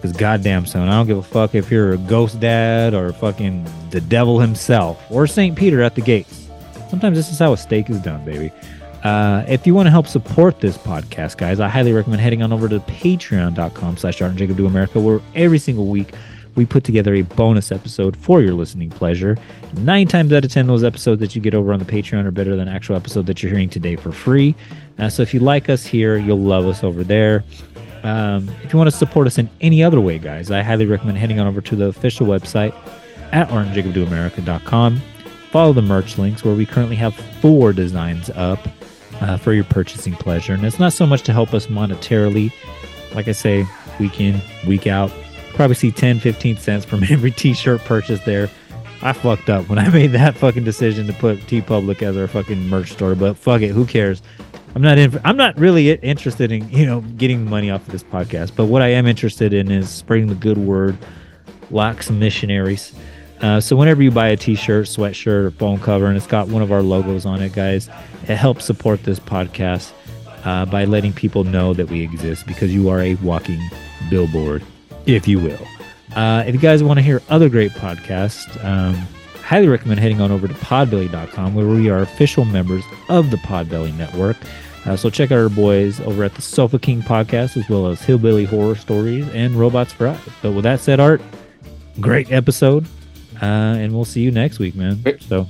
[0.00, 3.66] Because goddamn, son, I don't give a fuck if you're a ghost dad or fucking
[3.90, 5.56] the devil himself or St.
[5.56, 6.48] Peter at the gates.
[6.88, 8.50] Sometimes this is how a steak is done, baby.
[9.02, 12.52] Uh, if you want to help support this podcast, guys, I highly recommend heading on
[12.52, 16.12] over to patreon.com slash and Jacob Do America, where every single week
[16.54, 19.38] we put together a bonus episode for your listening pleasure.
[19.78, 22.30] Nine times out of ten, those episodes that you get over on the Patreon are
[22.30, 24.54] better than actual episode that you're hearing today for free.
[24.98, 27.44] Uh, so if you like us here, you'll love us over there.
[28.02, 31.18] Um, if you want to support us in any other way, guys, I highly recommend
[31.18, 32.74] heading on over to the official website
[33.32, 35.00] at artandjacobdoamerica.com.
[35.50, 38.58] Follow the merch links where we currently have four designs up
[39.20, 40.54] uh, for your purchasing pleasure.
[40.54, 42.52] And it's not so much to help us monetarily.
[43.14, 43.66] Like I say,
[43.98, 45.12] week in, week out,
[45.54, 48.50] probably see 10, 15 cents from every t shirt purchase there.
[49.02, 52.68] I fucked up when I made that fucking decision to put TeePublic as our fucking
[52.68, 54.22] merch store, but fuck it, who cares?
[54.74, 58.04] I'm not in, I'm not really interested in you know getting money off of this
[58.04, 60.96] podcast, but what I am interested in is spreading the good word,
[61.70, 62.92] like some missionaries.
[63.40, 66.62] Uh, so whenever you buy a T-shirt, sweatshirt, or phone cover, and it's got one
[66.62, 67.88] of our logos on it, guys,
[68.24, 69.92] it helps support this podcast
[70.44, 73.60] uh, by letting people know that we exist because you are a walking
[74.10, 74.62] billboard,
[75.06, 75.66] if you will.
[76.14, 78.94] Uh, if you guys want to hear other great podcasts, um,
[79.42, 83.96] highly recommend heading on over to podbelly.com where we are official members of the Podbelly
[83.96, 84.36] Network.
[84.86, 88.00] Uh, so check out our boys over at the Sofa King podcast as well as
[88.00, 90.20] Hillbilly Horror Stories and Robots for Eyes.
[90.42, 91.20] But with that said, Art,
[92.00, 92.86] great episode.
[93.42, 95.02] Uh, and we'll see you next week, man.
[95.20, 95.46] So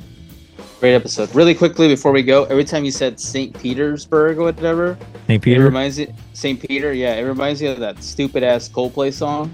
[0.80, 1.34] Great episode.
[1.34, 3.54] Really quickly before we go, every time you said St.
[3.60, 4.96] Petersburg or whatever,
[5.26, 5.42] St.
[5.42, 5.60] Peter?
[5.60, 6.58] it reminds you St.
[6.58, 6.94] Peter.
[6.94, 9.52] Yeah, it reminds you of that stupid ass Coldplay song,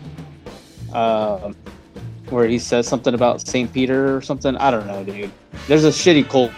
[0.92, 1.56] um,
[2.30, 3.72] where he says something about St.
[3.72, 4.56] Peter or something.
[4.58, 5.32] I don't know, dude.
[5.66, 6.52] There's a shitty Cold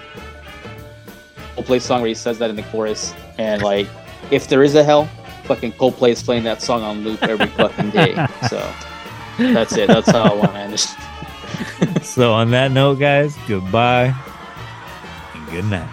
[1.56, 3.86] Coldplay song where he says that in the chorus, and like,
[4.30, 5.06] if there is a hell,
[5.44, 8.26] fucking Coldplay is playing that song on loop every fucking day.
[8.50, 8.70] So
[9.38, 9.86] that's it.
[9.86, 10.86] That's how I want to end.
[12.02, 14.14] so on that note, guys, goodbye
[15.34, 15.88] and good night.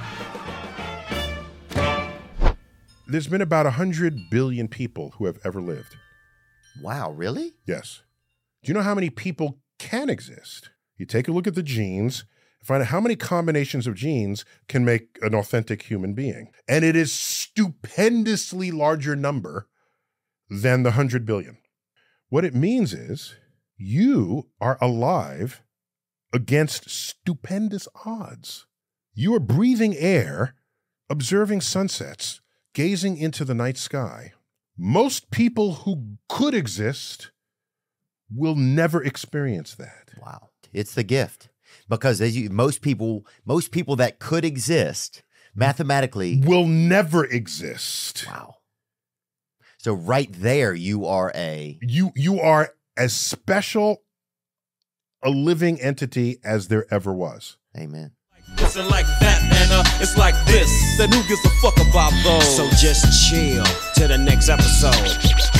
[3.07, 5.95] There's been about 100 billion people who have ever lived.
[6.81, 7.53] Wow, really?
[7.65, 8.01] Yes.
[8.63, 10.69] Do you know how many people can exist?
[10.97, 12.25] You take a look at the genes,
[12.63, 16.51] find out how many combinations of genes can make an authentic human being.
[16.67, 19.67] And it is stupendously larger number
[20.49, 21.57] than the 100 billion.
[22.29, 23.35] What it means is
[23.77, 25.61] you are alive
[26.33, 28.65] against stupendous odds.
[29.13, 30.55] You are breathing air,
[31.09, 32.41] observing sunsets,
[32.73, 34.33] gazing into the night sky.
[34.77, 37.31] Most people who could exist
[38.29, 40.11] will never experience that.
[40.21, 40.49] Wow.
[40.73, 41.49] It's the gift.
[41.87, 45.23] Because as you most people most people that could exist
[45.53, 48.25] mathematically will never exist.
[48.27, 48.55] Wow.
[49.77, 54.03] So right there you are a You you are as special
[55.23, 57.57] a living entity as there ever was.
[57.77, 58.11] Amen.
[58.57, 60.69] Listen like that, and uh, it's like this.
[60.97, 62.55] Then who gives a fuck about those?
[62.55, 63.65] So just chill
[63.95, 65.54] to the next episode.